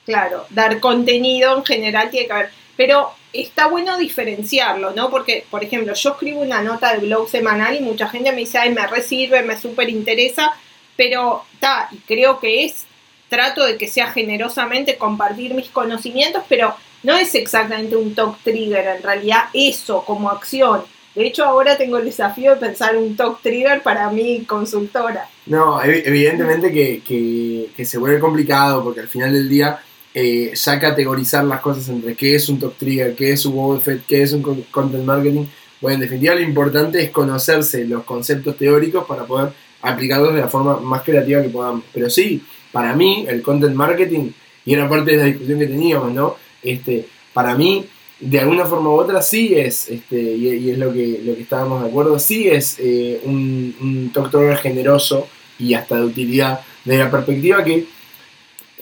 Claro, 0.06 0.46
dar 0.50 0.80
contenido 0.80 1.56
en 1.56 1.64
general 1.64 2.10
tiene 2.10 2.26
que 2.26 2.32
haber... 2.32 2.50
Pero 2.74 3.12
está 3.32 3.66
bueno 3.66 3.96
diferenciarlo, 3.98 4.92
¿no? 4.92 5.10
Porque, 5.10 5.44
por 5.50 5.64
ejemplo, 5.64 5.94
yo 5.94 6.10
escribo 6.10 6.40
una 6.40 6.62
nota 6.62 6.92
de 6.92 7.06
blog 7.06 7.28
semanal 7.28 7.74
y 7.74 7.80
mucha 7.80 8.08
gente 8.08 8.30
me 8.32 8.38
dice, 8.38 8.58
ay, 8.58 8.70
me 8.70 8.86
resirve, 8.86 9.42
me 9.42 9.58
súper 9.58 9.88
interesa, 9.88 10.52
pero 10.96 11.44
está, 11.54 11.88
y 11.90 11.96
creo 11.98 12.38
que 12.38 12.64
es, 12.64 12.84
trato 13.28 13.64
de 13.64 13.78
que 13.78 13.88
sea 13.88 14.08
generosamente 14.08 14.96
compartir 14.96 15.54
mis 15.54 15.70
conocimientos, 15.70 16.42
pero 16.48 16.74
no 17.02 17.16
es 17.16 17.34
exactamente 17.34 17.96
un 17.96 18.14
talk 18.14 18.38
trigger, 18.42 18.86
en 18.96 19.02
realidad 19.02 19.44
eso 19.54 20.04
como 20.04 20.30
acción. 20.30 20.82
De 21.14 21.26
hecho, 21.26 21.44
ahora 21.44 21.76
tengo 21.76 21.98
el 21.98 22.04
desafío 22.04 22.52
de 22.52 22.56
pensar 22.60 22.96
un 22.96 23.16
talk 23.16 23.40
trigger 23.42 23.82
para 23.82 24.10
mi 24.10 24.44
consultora. 24.44 25.28
No, 25.46 25.82
evidentemente 25.82 26.72
que, 26.72 27.02
que, 27.02 27.70
que 27.76 27.84
se 27.84 27.98
vuelve 27.98 28.20
complicado 28.20 28.84
porque 28.84 29.00
al 29.00 29.08
final 29.08 29.32
del 29.32 29.48
día 29.48 29.80
eh, 30.14 30.52
ya 30.54 30.78
categorizar 30.78 31.44
las 31.44 31.60
cosas 31.60 31.88
entre 31.88 32.14
qué 32.14 32.34
es 32.34 32.48
un 32.48 32.58
top 32.58 32.74
trigger, 32.76 33.14
qué 33.14 33.32
es 33.32 33.46
un 33.46 33.76
effect, 33.76 34.06
qué 34.06 34.22
es 34.22 34.32
un 34.32 34.42
content 34.70 35.04
marketing. 35.04 35.46
Bueno, 35.80 35.94
en 35.96 36.00
definitiva 36.02 36.34
lo 36.34 36.42
importante 36.42 37.02
es 37.02 37.10
conocerse 37.10 37.84
los 37.86 38.04
conceptos 38.04 38.56
teóricos 38.56 39.04
para 39.06 39.24
poder 39.24 39.52
aplicarlos 39.80 40.34
de 40.34 40.40
la 40.40 40.48
forma 40.48 40.78
más 40.80 41.02
creativa 41.02 41.42
que 41.42 41.48
podamos. 41.48 41.84
Pero 41.92 42.10
sí, 42.10 42.42
para 42.70 42.94
mí 42.94 43.24
el 43.28 43.42
content 43.42 43.74
marketing, 43.74 44.30
y 44.64 44.74
era 44.74 44.88
parte 44.88 45.12
de 45.12 45.16
la 45.16 45.24
discusión 45.24 45.58
que 45.58 45.66
teníamos, 45.66 46.12
¿no? 46.12 46.36
Este, 46.62 47.06
para 47.32 47.56
mí, 47.56 47.84
de 48.20 48.38
alguna 48.38 48.66
forma 48.66 48.90
u 48.90 48.92
otra, 48.92 49.20
sí 49.22 49.54
es, 49.54 49.88
este, 49.88 50.20
y, 50.20 50.70
es 50.70 50.78
lo 50.78 50.92
que, 50.92 51.20
lo 51.24 51.34
que 51.34 51.42
estábamos 51.42 51.82
de 51.82 51.88
acuerdo, 51.88 52.18
sí 52.18 52.48
es 52.48 52.76
eh, 52.78 53.20
un, 53.24 53.74
un 53.80 54.12
trigger 54.12 54.58
generoso 54.58 55.26
y 55.58 55.74
hasta 55.74 55.96
de 55.96 56.04
utilidad, 56.04 56.60
de 56.84 56.98
la 56.98 57.10
perspectiva 57.10 57.64
que 57.64 57.86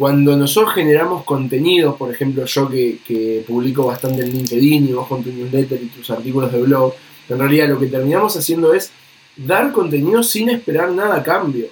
cuando 0.01 0.35
nosotros 0.35 0.73
generamos 0.77 1.25
contenidos, 1.25 1.95
por 1.97 2.11
ejemplo, 2.11 2.47
yo 2.47 2.71
que, 2.71 3.45
publico 3.47 3.85
bastante 3.85 4.23
en 4.23 4.31
LinkedIn 4.31 4.89
y 4.89 4.93
vos 4.95 5.07
con 5.07 5.23
tu 5.23 5.31
newsletter 5.31 5.79
y 5.83 5.89
tus 5.89 6.11
artículos 6.11 6.51
de 6.51 6.63
blog, 6.63 6.95
en 7.29 7.39
realidad 7.39 7.69
lo 7.69 7.79
que 7.79 7.89
terminamos 7.89 8.35
haciendo 8.35 8.73
es 8.73 8.93
dar 9.37 9.73
contenido 9.73 10.23
sin 10.23 10.49
esperar 10.49 10.91
nada 10.93 11.17
a 11.17 11.23
cambio. 11.23 11.67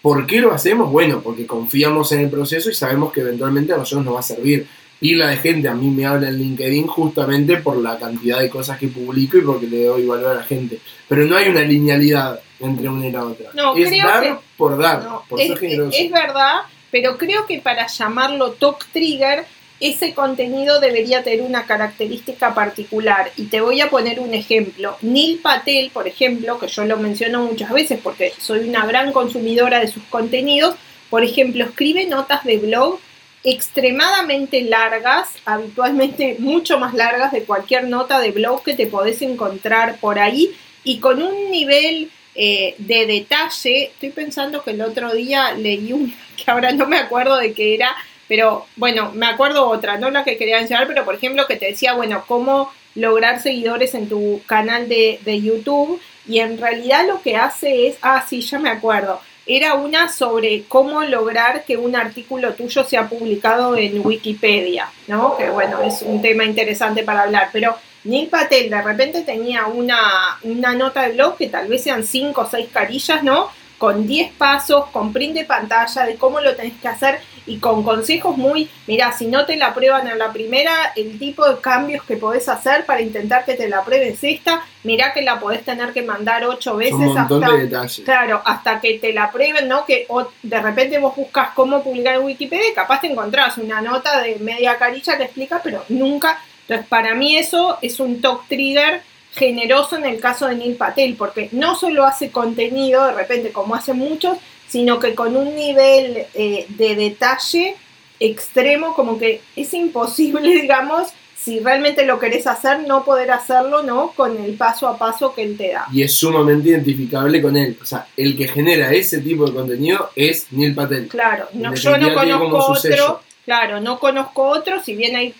¿Por 0.00 0.26
qué 0.26 0.40
lo 0.40 0.54
hacemos? 0.54 0.90
Bueno, 0.90 1.20
porque 1.22 1.46
confiamos 1.46 2.10
en 2.12 2.20
el 2.20 2.30
proceso 2.30 2.70
y 2.70 2.74
sabemos 2.74 3.12
que 3.12 3.20
eventualmente 3.20 3.74
a 3.74 3.76
nosotros 3.76 4.06
nos 4.06 4.14
va 4.14 4.20
a 4.20 4.22
servir. 4.22 4.66
Y 5.02 5.16
la 5.16 5.28
de 5.28 5.36
gente 5.36 5.68
a 5.68 5.74
mí 5.74 5.90
me 5.90 6.06
habla 6.06 6.30
en 6.30 6.38
LinkedIn 6.38 6.86
justamente 6.86 7.58
por 7.58 7.76
la 7.76 7.98
cantidad 7.98 8.40
de 8.40 8.48
cosas 8.48 8.78
que 8.78 8.88
publico 8.88 9.36
y 9.36 9.42
porque 9.42 9.66
le 9.66 9.84
doy 9.84 10.06
valor 10.06 10.30
a 10.30 10.34
la 10.36 10.44
gente. 10.44 10.78
Pero 11.06 11.26
no 11.26 11.36
hay 11.36 11.50
una 11.50 11.60
linealidad 11.60 12.40
entre 12.60 12.88
una 12.88 13.06
y 13.06 13.12
la 13.12 13.26
otra. 13.26 13.50
No, 13.52 13.76
es 13.76 13.90
dar 13.90 14.40
por 14.56 14.78
dar, 14.78 15.06
por 15.28 15.38
ser 15.38 15.58
generoso. 15.58 15.98
Es 16.00 16.10
verdad, 16.10 16.62
pero 16.94 17.18
creo 17.18 17.44
que 17.44 17.58
para 17.58 17.88
llamarlo 17.88 18.52
talk 18.52 18.86
trigger, 18.92 19.44
ese 19.80 20.14
contenido 20.14 20.78
debería 20.78 21.24
tener 21.24 21.42
una 21.42 21.66
característica 21.66 22.54
particular. 22.54 23.32
Y 23.36 23.46
te 23.46 23.60
voy 23.60 23.80
a 23.80 23.90
poner 23.90 24.20
un 24.20 24.32
ejemplo. 24.32 24.96
Neil 25.02 25.40
Patel, 25.40 25.90
por 25.90 26.06
ejemplo, 26.06 26.56
que 26.60 26.68
yo 26.68 26.84
lo 26.84 26.96
menciono 26.96 27.46
muchas 27.46 27.72
veces 27.72 27.98
porque 28.00 28.32
soy 28.38 28.68
una 28.68 28.86
gran 28.86 29.10
consumidora 29.10 29.80
de 29.80 29.88
sus 29.88 30.04
contenidos, 30.04 30.76
por 31.10 31.24
ejemplo, 31.24 31.64
escribe 31.64 32.06
notas 32.06 32.44
de 32.44 32.58
blog 32.58 33.00
extremadamente 33.42 34.62
largas, 34.62 35.30
habitualmente 35.44 36.36
mucho 36.38 36.78
más 36.78 36.94
largas 36.94 37.32
de 37.32 37.42
cualquier 37.42 37.88
nota 37.88 38.20
de 38.20 38.30
blog 38.30 38.62
que 38.62 38.74
te 38.74 38.86
podés 38.86 39.20
encontrar 39.20 39.96
por 39.98 40.20
ahí 40.20 40.54
y 40.84 41.00
con 41.00 41.20
un 41.20 41.50
nivel 41.50 42.12
eh, 42.36 42.76
de 42.78 43.06
detalle. 43.06 43.86
Estoy 43.86 44.10
pensando 44.10 44.62
que 44.62 44.70
el 44.70 44.80
otro 44.80 45.12
día 45.12 45.54
leí 45.54 45.92
una 45.92 46.14
que 46.44 46.50
ahora 46.50 46.72
no 46.72 46.86
me 46.86 46.98
acuerdo 46.98 47.36
de 47.36 47.52
qué 47.52 47.74
era, 47.74 47.94
pero 48.28 48.66
bueno, 48.76 49.12
me 49.14 49.26
acuerdo 49.26 49.68
otra, 49.68 49.98
no 49.98 50.10
la 50.10 50.24
que 50.24 50.36
quería 50.36 50.60
enseñar, 50.60 50.86
pero 50.86 51.04
por 51.04 51.14
ejemplo 51.14 51.46
que 51.46 51.56
te 51.56 51.66
decía, 51.66 51.94
bueno, 51.94 52.24
cómo 52.26 52.72
lograr 52.94 53.42
seguidores 53.42 53.94
en 53.94 54.08
tu 54.08 54.40
canal 54.46 54.88
de, 54.88 55.20
de 55.24 55.40
YouTube 55.40 56.00
y 56.26 56.38
en 56.38 56.58
realidad 56.58 57.06
lo 57.06 57.20
que 57.22 57.36
hace 57.36 57.88
es, 57.88 57.96
ah, 58.02 58.24
sí, 58.28 58.40
ya 58.40 58.58
me 58.58 58.70
acuerdo, 58.70 59.20
era 59.46 59.74
una 59.74 60.08
sobre 60.08 60.64
cómo 60.64 61.02
lograr 61.02 61.64
que 61.64 61.76
un 61.76 61.96
artículo 61.96 62.54
tuyo 62.54 62.84
sea 62.84 63.08
publicado 63.08 63.76
en 63.76 64.04
Wikipedia, 64.04 64.88
¿no? 65.06 65.36
Que 65.36 65.50
bueno, 65.50 65.82
es 65.82 66.02
un 66.02 66.22
tema 66.22 66.44
interesante 66.44 67.02
para 67.02 67.22
hablar, 67.22 67.50
pero 67.52 67.76
Neil 68.04 68.28
Patel 68.28 68.70
de 68.70 68.80
repente 68.80 69.22
tenía 69.22 69.66
una, 69.66 70.38
una 70.42 70.72
nota 70.74 71.02
de 71.02 71.12
blog 71.12 71.36
que 71.36 71.48
tal 71.48 71.68
vez 71.68 71.82
sean 71.82 72.04
cinco 72.04 72.42
o 72.42 72.48
seis 72.48 72.68
carillas, 72.72 73.22
¿no? 73.22 73.50
Con 73.78 74.06
10 74.06 74.32
pasos, 74.32 74.86
con 74.92 75.12
print 75.12 75.34
de 75.34 75.44
pantalla 75.44 76.04
de 76.06 76.16
cómo 76.16 76.40
lo 76.40 76.54
tenés 76.54 76.74
que 76.80 76.88
hacer 76.88 77.20
y 77.46 77.58
con 77.58 77.82
consejos 77.82 78.36
muy, 78.36 78.70
mira, 78.86 79.12
si 79.12 79.26
no 79.26 79.44
te 79.44 79.56
la 79.56 79.74
prueban 79.74 80.08
en 80.08 80.18
la 80.18 80.32
primera, 80.32 80.92
el 80.96 81.18
tipo 81.18 81.46
de 81.46 81.60
cambios 81.60 82.02
que 82.04 82.16
podés 82.16 82.48
hacer 82.48 82.86
para 82.86 83.02
intentar 83.02 83.44
que 83.44 83.54
te 83.54 83.68
la 83.68 83.84
pruebes 83.84 84.22
esta, 84.22 84.64
mira 84.82 85.12
que 85.12 85.22
la 85.22 85.38
podés 85.38 85.64
tener 85.64 85.92
que 85.92 86.02
mandar 86.02 86.44
ocho 86.46 86.76
veces 86.76 86.94
Un 86.94 87.14
montón 87.14 87.44
hasta, 87.44 87.56
de 87.56 87.62
detalles. 87.64 88.00
claro, 88.04 88.42
hasta 88.44 88.80
que 88.80 88.98
te 88.98 89.12
la 89.12 89.30
prueben, 89.30 89.68
¿no? 89.68 89.84
Que 89.84 90.06
o 90.08 90.26
de 90.42 90.60
repente 90.60 90.98
vos 90.98 91.14
buscas 91.14 91.50
cómo 91.54 91.82
publicar 91.82 92.14
en 92.14 92.22
Wikipedia 92.22 92.70
y 92.70 92.74
capaz 92.74 93.00
te 93.02 93.08
encontrás 93.08 93.58
una 93.58 93.82
nota 93.82 94.22
de 94.22 94.36
media 94.36 94.78
carilla 94.78 95.18
que 95.18 95.24
explica, 95.24 95.60
pero 95.62 95.84
nunca. 95.90 96.38
Entonces, 96.62 96.86
para 96.86 97.14
mí 97.14 97.36
eso 97.36 97.76
es 97.82 98.00
un 98.00 98.22
talk 98.22 98.48
trigger 98.48 99.02
generoso 99.34 99.96
en 99.96 100.04
el 100.06 100.20
caso 100.20 100.46
de 100.46 100.56
Neil 100.56 100.76
Patel, 100.76 101.16
porque 101.16 101.48
no 101.52 101.74
solo 101.74 102.04
hace 102.04 102.30
contenido 102.30 103.04
de 103.04 103.12
repente 103.12 103.52
como 103.52 103.74
hacen 103.74 103.98
muchos, 103.98 104.38
sino 104.68 104.98
que 104.98 105.14
con 105.14 105.36
un 105.36 105.54
nivel 105.54 106.26
eh, 106.34 106.66
de 106.68 106.94
detalle 106.94 107.76
extremo, 108.20 108.94
como 108.94 109.18
que 109.18 109.40
es 109.56 109.74
imposible, 109.74 110.48
digamos, 110.60 111.08
si 111.36 111.60
realmente 111.60 112.06
lo 112.06 112.18
querés 112.18 112.46
hacer, 112.46 112.86
no 112.86 113.04
poder 113.04 113.30
hacerlo, 113.30 113.82
¿no? 113.82 114.12
Con 114.12 114.42
el 114.42 114.54
paso 114.54 114.88
a 114.88 114.96
paso 114.96 115.34
que 115.34 115.42
él 115.42 115.58
te 115.58 115.72
da. 115.72 115.86
Y 115.92 116.02
es 116.02 116.14
sumamente 116.14 116.70
identificable 116.70 117.42
con 117.42 117.54
él. 117.54 117.76
O 117.82 117.84
sea, 117.84 118.06
el 118.16 118.34
que 118.34 118.48
genera 118.48 118.92
ese 118.92 119.20
tipo 119.20 119.44
de 119.44 119.52
contenido 119.52 120.10
es 120.16 120.46
Neil 120.52 120.74
Patel. 120.74 121.08
Claro, 121.08 121.48
no, 121.52 121.74
yo 121.74 121.98
no 121.98 122.14
conozco 122.14 122.72
otro, 122.72 123.20
claro, 123.44 123.80
no 123.80 123.98
conozco 123.98 124.44
otro, 124.48 124.82
si 124.82 124.94
bien 124.96 125.16
hay 125.16 125.34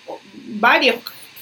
varios 0.46 0.96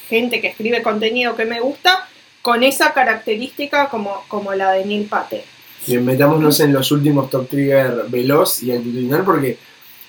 gente 0.07 0.41
que 0.41 0.47
escribe 0.47 0.81
contenido 0.81 1.35
que 1.35 1.45
me 1.45 1.59
gusta, 1.59 2.07
con 2.43 2.61
esa 2.61 2.93
característica 2.93 3.87
como, 3.87 4.25
como 4.27 4.53
la 4.53 4.73
de 4.73 4.85
Neil 4.85 5.07
Patel. 5.07 5.41
Bien, 5.87 6.05
metámonos 6.05 6.59
en 6.59 6.73
los 6.73 6.91
últimos 6.91 7.29
top 7.29 7.47
trigger 7.47 8.05
veloz 8.09 8.61
y 8.61 8.71
altitudinal 8.71 9.23
porque 9.23 9.57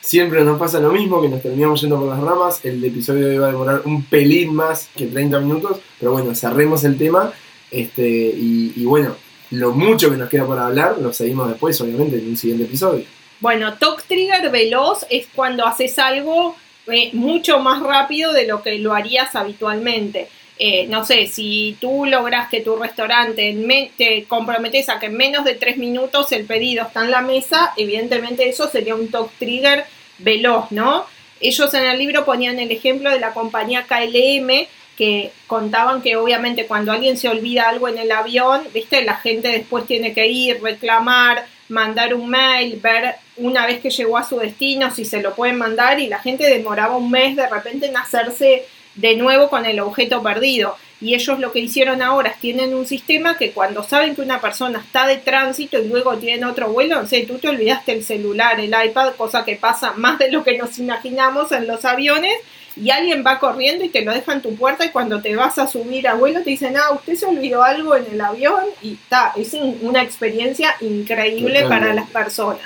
siempre 0.01 0.45
nos 0.45 0.59
pasa 0.59 0.81
lo 0.81 0.93
mismo, 0.93 1.23
que 1.23 1.29
nos 1.29 1.41
terminamos 1.41 1.81
yendo 1.81 1.99
por 1.99 2.09
las 2.09 2.21
ramas. 2.21 2.61
El 2.65 2.85
episodio 2.85 3.33
iba 3.33 3.47
a 3.47 3.53
demorar 3.53 3.83
un 3.85 4.05
pelín 4.05 4.53
más 4.53 4.89
que 4.97 5.07
30 5.07 5.39
minutos, 5.41 5.79
pero 5.99 6.11
bueno, 6.11 6.35
cerremos 6.35 6.83
el 6.85 6.99
tema. 6.99 7.33
Este, 7.71 8.05
y, 8.07 8.73
y 8.77 8.85
bueno, 8.85 9.15
lo 9.53 9.73
mucho 9.73 10.11
que 10.11 10.17
nos 10.17 10.29
queda 10.29 10.45
por 10.45 10.59
hablar 10.59 10.99
lo 11.01 11.13
seguimos 11.13 11.49
después, 11.49 11.81
obviamente, 11.81 12.19
en 12.19 12.29
un 12.29 12.37
siguiente 12.37 12.65
episodio. 12.65 13.05
Bueno, 13.39 13.75
talk 13.75 14.03
trigger 14.09 14.51
veloz 14.51 15.07
es 15.09 15.29
cuando 15.33 15.65
haces 15.67 16.01
algo 16.01 16.57
eh, 16.89 17.11
mucho 17.13 17.61
más 17.61 17.81
rápido 17.81 18.33
de 18.33 18.49
lo 18.49 18.61
que 18.61 18.79
lo 18.81 18.93
harías 18.93 19.37
habitualmente. 19.37 20.29
Eh, 20.57 20.87
no 20.89 21.05
sé, 21.05 21.27
si 21.27 21.77
tú 21.81 22.07
logras 22.07 22.49
que 22.49 22.61
tu 22.61 22.77
restaurante 22.77 23.57
te 23.97 24.25
comprometes 24.25 24.89
a 24.89 25.01
que 25.01 25.07
en 25.07 25.17
menos 25.17 25.45
de 25.45 25.55
tres 25.55 25.77
minutos 25.77 26.31
el 26.31 26.45
pedido 26.45 26.87
está 26.87 27.05
en 27.05 27.11
la 27.11 27.23
mesa, 27.23 27.73
evidentemente 27.77 28.49
eso 28.49 28.69
sería 28.69 28.95
un 28.95 29.11
talk 29.11 29.33
trigger 29.39 29.85
veloz, 30.19 30.71
¿no? 30.71 31.07
Ellos 31.41 31.75
en 31.75 31.85
el 31.85 31.99
libro 31.99 32.25
ponían 32.25 32.61
el 32.61 32.71
ejemplo 32.71 33.11
de 33.11 33.19
la 33.19 33.33
compañía 33.33 33.85
KLM 33.89 34.69
que 34.97 35.33
contaban 35.49 36.03
que 36.03 36.17
obviamente 36.17 36.67
cuando 36.67 36.93
alguien 36.93 37.19
se 37.19 37.29
olvida 37.29 37.69
algo 37.69 37.89
en 37.89 37.99
el 37.99 38.13
avión, 38.13 38.63
viste, 38.73 39.03
la 39.03 39.17
gente 39.17 39.49
después 39.49 39.87
tiene 39.87 40.15
que 40.15 40.29
ir, 40.29 40.63
reclamar, 40.63 41.47
mandar 41.69 42.15
un 42.15 42.29
mail, 42.29 42.79
ver 42.81 43.17
una 43.37 43.67
vez 43.67 43.81
que 43.81 43.91
llegó 43.91 44.17
a 44.19 44.29
su 44.29 44.39
destino 44.39 44.95
si 44.95 45.05
se 45.05 45.21
lo 45.21 45.35
pueden 45.35 45.59
mandar 45.59 45.99
y 45.99 46.07
la 46.07 46.21
gente 46.21 46.45
demoraba 46.45 46.97
un 46.97 47.11
mes 47.11 47.35
de 47.35 47.49
repente 47.49 47.87
en 47.87 47.97
hacerse 47.97 48.67
de 48.95 49.17
nuevo 49.17 49.49
con 49.49 49.67
el 49.67 49.81
objeto 49.81 50.23
perdido. 50.23 50.77
Y 51.01 51.15
ellos 51.15 51.39
lo 51.39 51.53
que 51.53 51.59
hicieron 51.59 52.01
ahora 52.01 52.31
es 52.31 52.39
tienen 52.41 52.73
un 52.75 52.87
sistema 52.87 53.37
que 53.37 53.51
cuando 53.51 53.83
saben 53.83 54.15
que 54.15 54.23
una 54.23 54.41
persona 54.41 54.79
está 54.79 55.07
de 55.07 55.17
tránsito 55.19 55.79
y 55.79 55.89
luego 55.89 56.17
tienen 56.17 56.45
otro 56.45 56.69
vuelo, 56.69 57.03
no 57.03 57.07
sé, 57.07 57.23
tú 57.27 57.39
te 57.39 57.49
olvidaste 57.49 57.93
el 57.93 58.05
celular, 58.05 58.59
el 58.61 58.75
iPad, 58.87 59.15
cosa 59.17 59.45
que 59.45 59.57
pasa 59.57 59.93
más 59.97 60.19
de 60.19 60.31
lo 60.31 60.43
que 60.45 60.57
nos 60.57 60.79
imaginamos 60.79 61.53
en 61.53 61.67
los 61.67 61.85
aviones, 61.85 62.33
y 62.77 62.91
alguien 62.91 63.23
va 63.25 63.39
corriendo 63.39 63.85
y 63.85 63.89
te 63.91 64.03
lo 64.03 64.13
deja 64.13 64.33
en 64.33 64.43
tu 64.43 64.57
puerta 64.57 64.85
y 64.85 64.91
cuando 64.91 65.21
te 65.21 65.37
vas 65.37 65.59
a 65.59 65.67
subir 65.69 66.09
a 66.09 66.15
vuelo 66.15 66.43
te 66.43 66.51
dicen, 66.51 66.77
ah, 66.77 66.93
usted 66.93 67.15
se 67.15 67.27
olvidó 67.27 67.63
algo 67.63 67.95
en 67.95 68.07
el 68.11 68.21
avión 68.21 68.65
y 68.83 68.95
está, 68.95 69.33
es 69.37 69.53
un- 69.55 69.79
una 69.83 70.03
experiencia 70.03 70.75
increíble 70.81 71.65
para 71.69 71.95
las 71.95 72.09
personas. 72.11 72.63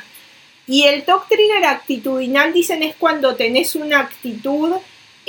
Y 0.67 0.85
el 0.85 1.03
talk 1.03 1.29
trigger 1.29 1.65
actitudinal, 1.65 2.53
dicen, 2.53 2.83
es 2.83 2.95
cuando 2.97 3.35
tenés 3.35 3.75
una 3.75 4.01
actitud 4.01 4.75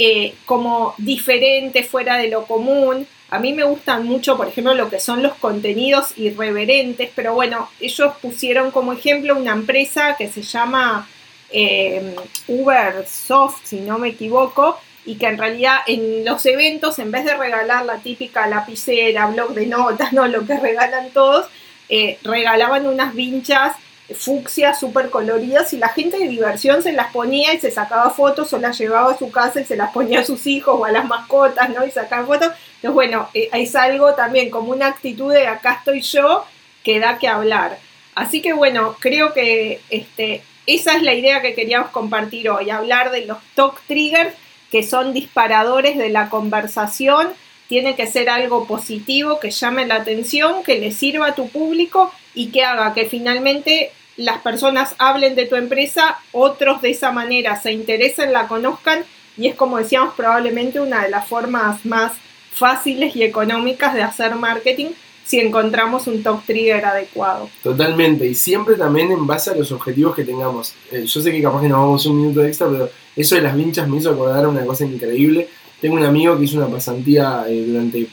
eh, 0.01 0.33
como 0.45 0.95
diferente, 0.97 1.83
fuera 1.83 2.15
de 2.15 2.29
lo 2.29 2.45
común. 2.45 3.05
A 3.31 3.37
mí 3.37 3.51
me 3.51 3.65
gustan 3.65 4.05
mucho, 4.05 4.37
por 4.37 4.47
ejemplo, 4.47 4.73
lo 4.73 4.89
que 4.89 5.01
son 5.01 5.21
los 5.21 5.33
contenidos 5.33 6.17
irreverentes, 6.17 7.09
pero 7.13 7.33
bueno, 7.33 7.69
ellos 7.81 8.13
pusieron 8.21 8.71
como 8.71 8.93
ejemplo 8.93 9.35
una 9.35 9.51
empresa 9.51 10.15
que 10.17 10.29
se 10.29 10.41
llama 10.41 11.05
eh, 11.51 12.15
Ubersoft, 12.47 13.65
si 13.65 13.81
no 13.81 13.99
me 13.99 14.07
equivoco, 14.07 14.79
y 15.05 15.15
que 15.15 15.25
en 15.25 15.37
realidad 15.37 15.79
en 15.85 16.23
los 16.23 16.45
eventos, 16.45 16.97
en 16.99 17.11
vez 17.11 17.25
de 17.25 17.35
regalar 17.35 17.83
la 17.83 17.97
típica 17.97 18.47
lapicera, 18.47 19.27
blog 19.27 19.53
de 19.53 19.65
notas, 19.65 20.13
no 20.13 20.27
lo 20.27 20.45
que 20.45 20.57
regalan 20.57 21.09
todos, 21.09 21.45
eh, 21.89 22.19
regalaban 22.23 22.87
unas 22.87 23.13
vinchas 23.13 23.75
fucsias 24.15 24.79
súper 24.79 25.09
coloridas 25.09 25.73
y 25.73 25.77
la 25.77 25.89
gente 25.89 26.17
de 26.17 26.27
diversión 26.27 26.81
se 26.81 26.93
las 26.93 27.11
ponía 27.11 27.53
y 27.53 27.59
se 27.59 27.71
sacaba 27.71 28.09
fotos 28.09 28.51
o 28.53 28.59
las 28.59 28.77
llevaba 28.77 29.11
a 29.11 29.17
su 29.17 29.31
casa 29.31 29.61
y 29.61 29.65
se 29.65 29.75
las 29.75 29.91
ponía 29.91 30.21
a 30.21 30.25
sus 30.25 30.47
hijos 30.47 30.75
o 30.77 30.85
a 30.85 30.91
las 30.91 31.05
mascotas, 31.05 31.69
¿no? 31.69 31.85
Y 31.85 31.91
sacaban 31.91 32.27
fotos. 32.27 32.49
Entonces, 32.75 32.93
bueno, 32.93 33.29
eh, 33.33 33.49
es 33.53 33.75
algo 33.75 34.13
también 34.13 34.49
como 34.49 34.71
una 34.71 34.87
actitud 34.87 35.33
de 35.33 35.47
acá 35.47 35.77
estoy 35.79 36.01
yo 36.01 36.45
que 36.83 36.99
da 36.99 37.17
que 37.17 37.27
hablar. 37.27 37.77
Así 38.15 38.41
que 38.41 38.53
bueno, 38.53 38.95
creo 38.99 39.33
que 39.33 39.81
este, 39.89 40.43
esa 40.65 40.95
es 40.95 41.03
la 41.03 41.13
idea 41.13 41.41
que 41.41 41.53
queríamos 41.53 41.91
compartir 41.91 42.49
hoy, 42.49 42.69
hablar 42.69 43.11
de 43.11 43.25
los 43.25 43.37
talk 43.55 43.81
triggers 43.87 44.33
que 44.71 44.83
son 44.83 45.13
disparadores 45.13 45.97
de 45.97 46.09
la 46.09 46.29
conversación. 46.29 47.29
Tiene 47.67 47.95
que 47.95 48.07
ser 48.07 48.29
algo 48.29 48.65
positivo, 48.65 49.39
que 49.39 49.51
llame 49.51 49.85
la 49.85 49.95
atención, 49.95 50.63
que 50.63 50.79
le 50.79 50.91
sirva 50.91 51.27
a 51.27 51.35
tu 51.35 51.49
público 51.49 52.11
y 52.33 52.47
que 52.47 52.63
haga 52.63 52.93
que 52.93 53.05
finalmente 53.05 53.91
las 54.19 54.39
personas 54.41 54.95
hablen 54.97 55.35
de 55.35 55.45
tu 55.45 55.55
empresa, 55.55 56.17
otros 56.33 56.81
de 56.81 56.91
esa 56.91 57.11
manera 57.11 57.59
se 57.59 57.71
interesen, 57.71 58.33
la 58.33 58.47
conozcan 58.47 59.03
y 59.37 59.47
es 59.47 59.55
como 59.55 59.77
decíamos 59.77 60.13
probablemente 60.15 60.81
una 60.81 61.03
de 61.03 61.09
las 61.09 61.25
formas 61.25 61.85
más 61.85 62.11
fáciles 62.51 63.15
y 63.15 63.23
económicas 63.23 63.93
de 63.93 64.01
hacer 64.01 64.35
marketing 64.35 64.87
si 65.23 65.39
encontramos 65.39 66.07
un 66.07 66.21
top 66.21 66.43
trigger 66.45 66.83
adecuado. 66.83 67.49
Totalmente, 67.63 68.27
y 68.27 68.35
siempre 68.35 68.75
también 68.75 69.11
en 69.11 69.25
base 69.25 69.51
a 69.51 69.55
los 69.55 69.71
objetivos 69.71 70.15
que 70.15 70.25
tengamos. 70.25 70.73
Eh, 70.91 71.05
yo 71.05 71.21
sé 71.21 71.31
que 71.31 71.41
capaz 71.41 71.61
que 71.61 71.69
nos 71.69 71.77
vamos 71.77 72.05
un 72.07 72.17
minuto 72.19 72.43
extra, 72.43 72.67
pero 72.67 72.89
eso 73.15 73.35
de 73.35 73.41
las 73.41 73.55
vinchas 73.55 73.87
me 73.87 73.97
hizo 73.97 74.09
acordar 74.09 74.47
una 74.47 74.65
cosa 74.65 74.85
increíble. 74.85 75.47
Tengo 75.79 75.95
un 75.95 76.03
amigo 76.03 76.37
que 76.37 76.43
hizo 76.43 76.57
una 76.57 76.67
pasantía 76.67 77.45
eh, 77.47 77.63
durante 77.65 78.07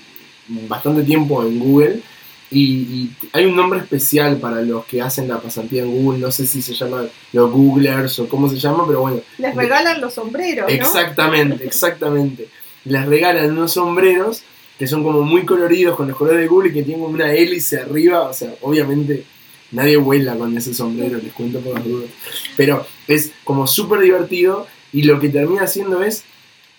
bastante 0.68 1.02
tiempo 1.02 1.42
en 1.42 1.58
Google 1.58 2.02
y, 2.50 2.62
y 2.62 3.11
hay 3.32 3.46
un 3.46 3.56
nombre 3.56 3.80
especial 3.80 4.37
para 4.38 4.62
los 4.62 4.85
que 4.87 5.02
hacen 5.02 5.28
la 5.28 5.40
pasantía 5.40 5.82
en 5.82 5.90
Google, 5.90 6.20
no 6.20 6.30
sé 6.30 6.46
si 6.46 6.62
se 6.62 6.74
llaman 6.74 7.09
los 7.32 7.50
Googlers 7.50 8.18
o 8.20 8.28
cómo 8.28 8.48
se 8.48 8.56
llama, 8.56 8.85
pero 8.87 9.00
bueno, 9.00 9.20
Les 9.38 9.54
regalan 9.54 10.00
los 10.00 10.14
sombreros, 10.14 10.66
¿no? 10.66 10.74
Exactamente, 10.74 11.64
exactamente. 11.64 12.48
Les 12.85 13.04
regalan 13.04 13.50
unos 13.50 13.72
sombreros 13.72 14.42
que 14.78 14.87
son 14.87 15.02
como 15.02 15.22
muy 15.22 15.44
coloridos 15.44 15.96
con 15.96 16.09
los 16.09 16.16
colores 16.16 16.40
de 16.40 16.46
Google 16.46 16.70
y 16.70 16.72
que 16.72 16.82
tienen 16.82 17.04
una 17.04 17.32
hélice 17.32 17.80
arriba. 17.80 18.22
O 18.28 18.35
sea, 18.35 18.54
obviamente 18.61 19.24
nadie 19.72 19.96
vuela 19.96 20.37
con 20.37 20.56
ese 20.56 20.74
sombrero, 20.74 21.18
les 21.18 21.32
cuento 21.32 21.61
por 21.61 21.74
las 21.74 21.85
dudas. 21.85 22.11
Pero 22.56 22.87
es 23.09 23.32
como 23.44 23.66
súper 23.66 24.00
divertido 24.00 24.66
y 24.92 25.02
lo 25.02 25.18
que 25.18 25.28
termina 25.28 25.62
haciendo 25.62 26.02
es. 26.02 26.24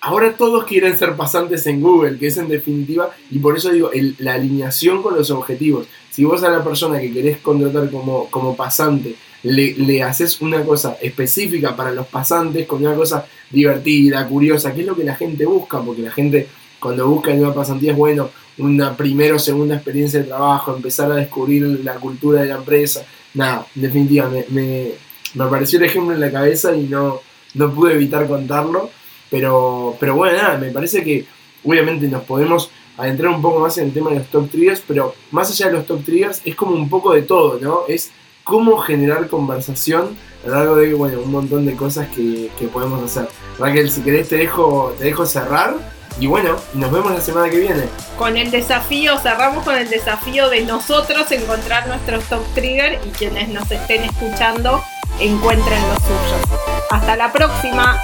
Ahora 0.08 0.38
todos 0.38 0.64
quieren 0.64 0.98
ser 0.98 1.18
pasantes 1.18 1.68
en 1.68 1.82
Google, 1.82 2.18
que 2.18 2.28
es 2.28 2.38
en 2.38 2.48
definitiva, 2.48 3.10
y 3.30 3.40
por 3.40 3.58
eso 3.58 3.72
digo, 3.72 3.92
el- 3.92 4.16
la 4.20 4.36
alineación 4.36 5.04
con 5.04 5.16
los 5.16 5.30
objetivos. 5.32 5.86
Si 6.10 6.24
vos 6.24 6.44
a 6.44 6.50
la 6.50 6.64
persona 6.64 6.98
que 7.02 7.12
querés 7.12 7.40
contratar 7.40 7.92
como, 7.92 8.30
como 8.30 8.56
pasante 8.56 9.16
le, 9.44 9.74
le 9.76 10.02
haces 10.04 10.40
una 10.40 10.64
cosa 10.64 10.98
específica 11.02 11.76
para 11.76 11.92
los 11.92 12.08
pasantes, 12.08 12.66
con 12.66 12.86
una 12.86 12.96
cosa 12.96 13.26
divertida, 13.52 14.26
curiosa, 14.28 14.74
que 14.74 14.82
es 14.82 14.88
lo 14.88 14.96
que 14.96 15.04
la 15.04 15.16
gente 15.16 15.46
busca, 15.46 15.82
porque 15.82 16.02
la 16.04 16.12
gente 16.12 16.48
cuando 16.80 17.06
busca 17.08 17.32
en 17.34 17.44
una 17.44 17.54
pasantía 17.54 17.92
es 17.92 17.98
bueno, 17.98 18.30
una 18.60 18.96
primera 18.96 19.36
o 19.36 19.40
segunda 19.40 19.76
experiencia 19.76 20.20
de 20.22 20.26
trabajo, 20.28 20.74
empezar 20.74 21.12
a 21.12 21.16
descubrir 21.16 21.64
la 21.84 21.96
cultura 21.96 22.42
de 22.44 22.48
la 22.48 22.56
empresa. 22.56 23.06
Nada, 23.34 23.68
en 23.76 23.82
definitiva, 23.82 24.30
me, 24.30 24.46
me, 24.50 24.92
me 25.34 25.44
apareció 25.44 25.80
el 25.80 25.86
ejemplo 25.86 26.14
en 26.16 26.22
la 26.22 26.32
cabeza 26.32 26.74
y 26.76 26.84
no, 26.84 27.20
no 27.56 27.74
pude 27.74 27.94
evitar 27.94 28.26
contarlo, 28.28 28.90
pero, 29.30 29.96
pero 30.00 30.16
bueno, 30.16 30.38
nada, 30.38 30.58
me 30.58 30.72
parece 30.72 31.04
que 31.04 31.26
obviamente 31.64 32.08
nos 32.08 32.24
podemos 32.24 32.72
adentrar 32.98 33.34
un 33.34 33.42
poco 33.42 33.60
más 33.60 33.78
en 33.78 33.86
el 33.86 33.94
tema 33.94 34.10
de 34.10 34.18
los 34.18 34.28
top 34.28 34.50
triggers, 34.50 34.82
pero 34.88 35.14
más 35.32 35.50
allá 35.52 35.68
de 35.68 35.74
los 35.74 35.86
top 35.86 36.04
triggers 36.04 36.42
es 36.46 36.56
como 36.56 36.72
un 36.72 36.90
poco 36.90 37.14
de 37.14 37.22
todo, 37.22 37.60
¿no? 37.62 37.82
Es 37.88 38.12
cómo 38.44 38.78
generar 38.78 39.28
conversación 39.28 40.18
a 40.46 40.50
lo 40.50 40.56
largo 40.56 40.76
de 40.78 40.94
bueno, 40.94 41.20
un 41.20 41.32
montón 41.32 41.66
de 41.66 41.76
cosas 41.76 42.08
que, 42.10 42.50
que 42.58 42.68
podemos 42.68 43.04
hacer. 43.04 43.28
Raquel, 43.60 43.92
si 43.92 44.02
querés 44.02 44.30
te 44.30 44.38
dejo, 44.38 44.96
te 44.98 45.06
dejo 45.06 45.26
cerrar 45.26 45.76
y 46.20 46.26
bueno, 46.26 46.56
nos 46.74 46.92
vemos 46.92 47.12
la 47.12 47.22
semana 47.22 47.50
que 47.50 47.60
viene. 47.60 47.84
Con 48.18 48.38
el 48.38 48.50
desafío, 48.50 49.18
cerramos 49.20 49.64
con 49.64 49.76
el 49.76 49.88
desafío 49.88 50.50
de 50.50 50.62
nosotros 50.62 51.32
encontrar 51.32 51.88
nuestros 51.88 52.24
top 52.26 52.44
trigger 52.56 53.00
y 53.06 53.10
quienes 53.10 53.50
nos 53.50 53.70
estén 53.70 54.04
escuchando 54.04 54.82
encuentren 55.20 55.82
los 55.90 56.00
suyos. 56.00 56.60
Hasta 56.90 57.16
la 57.16 57.32
próxima. 57.32 58.02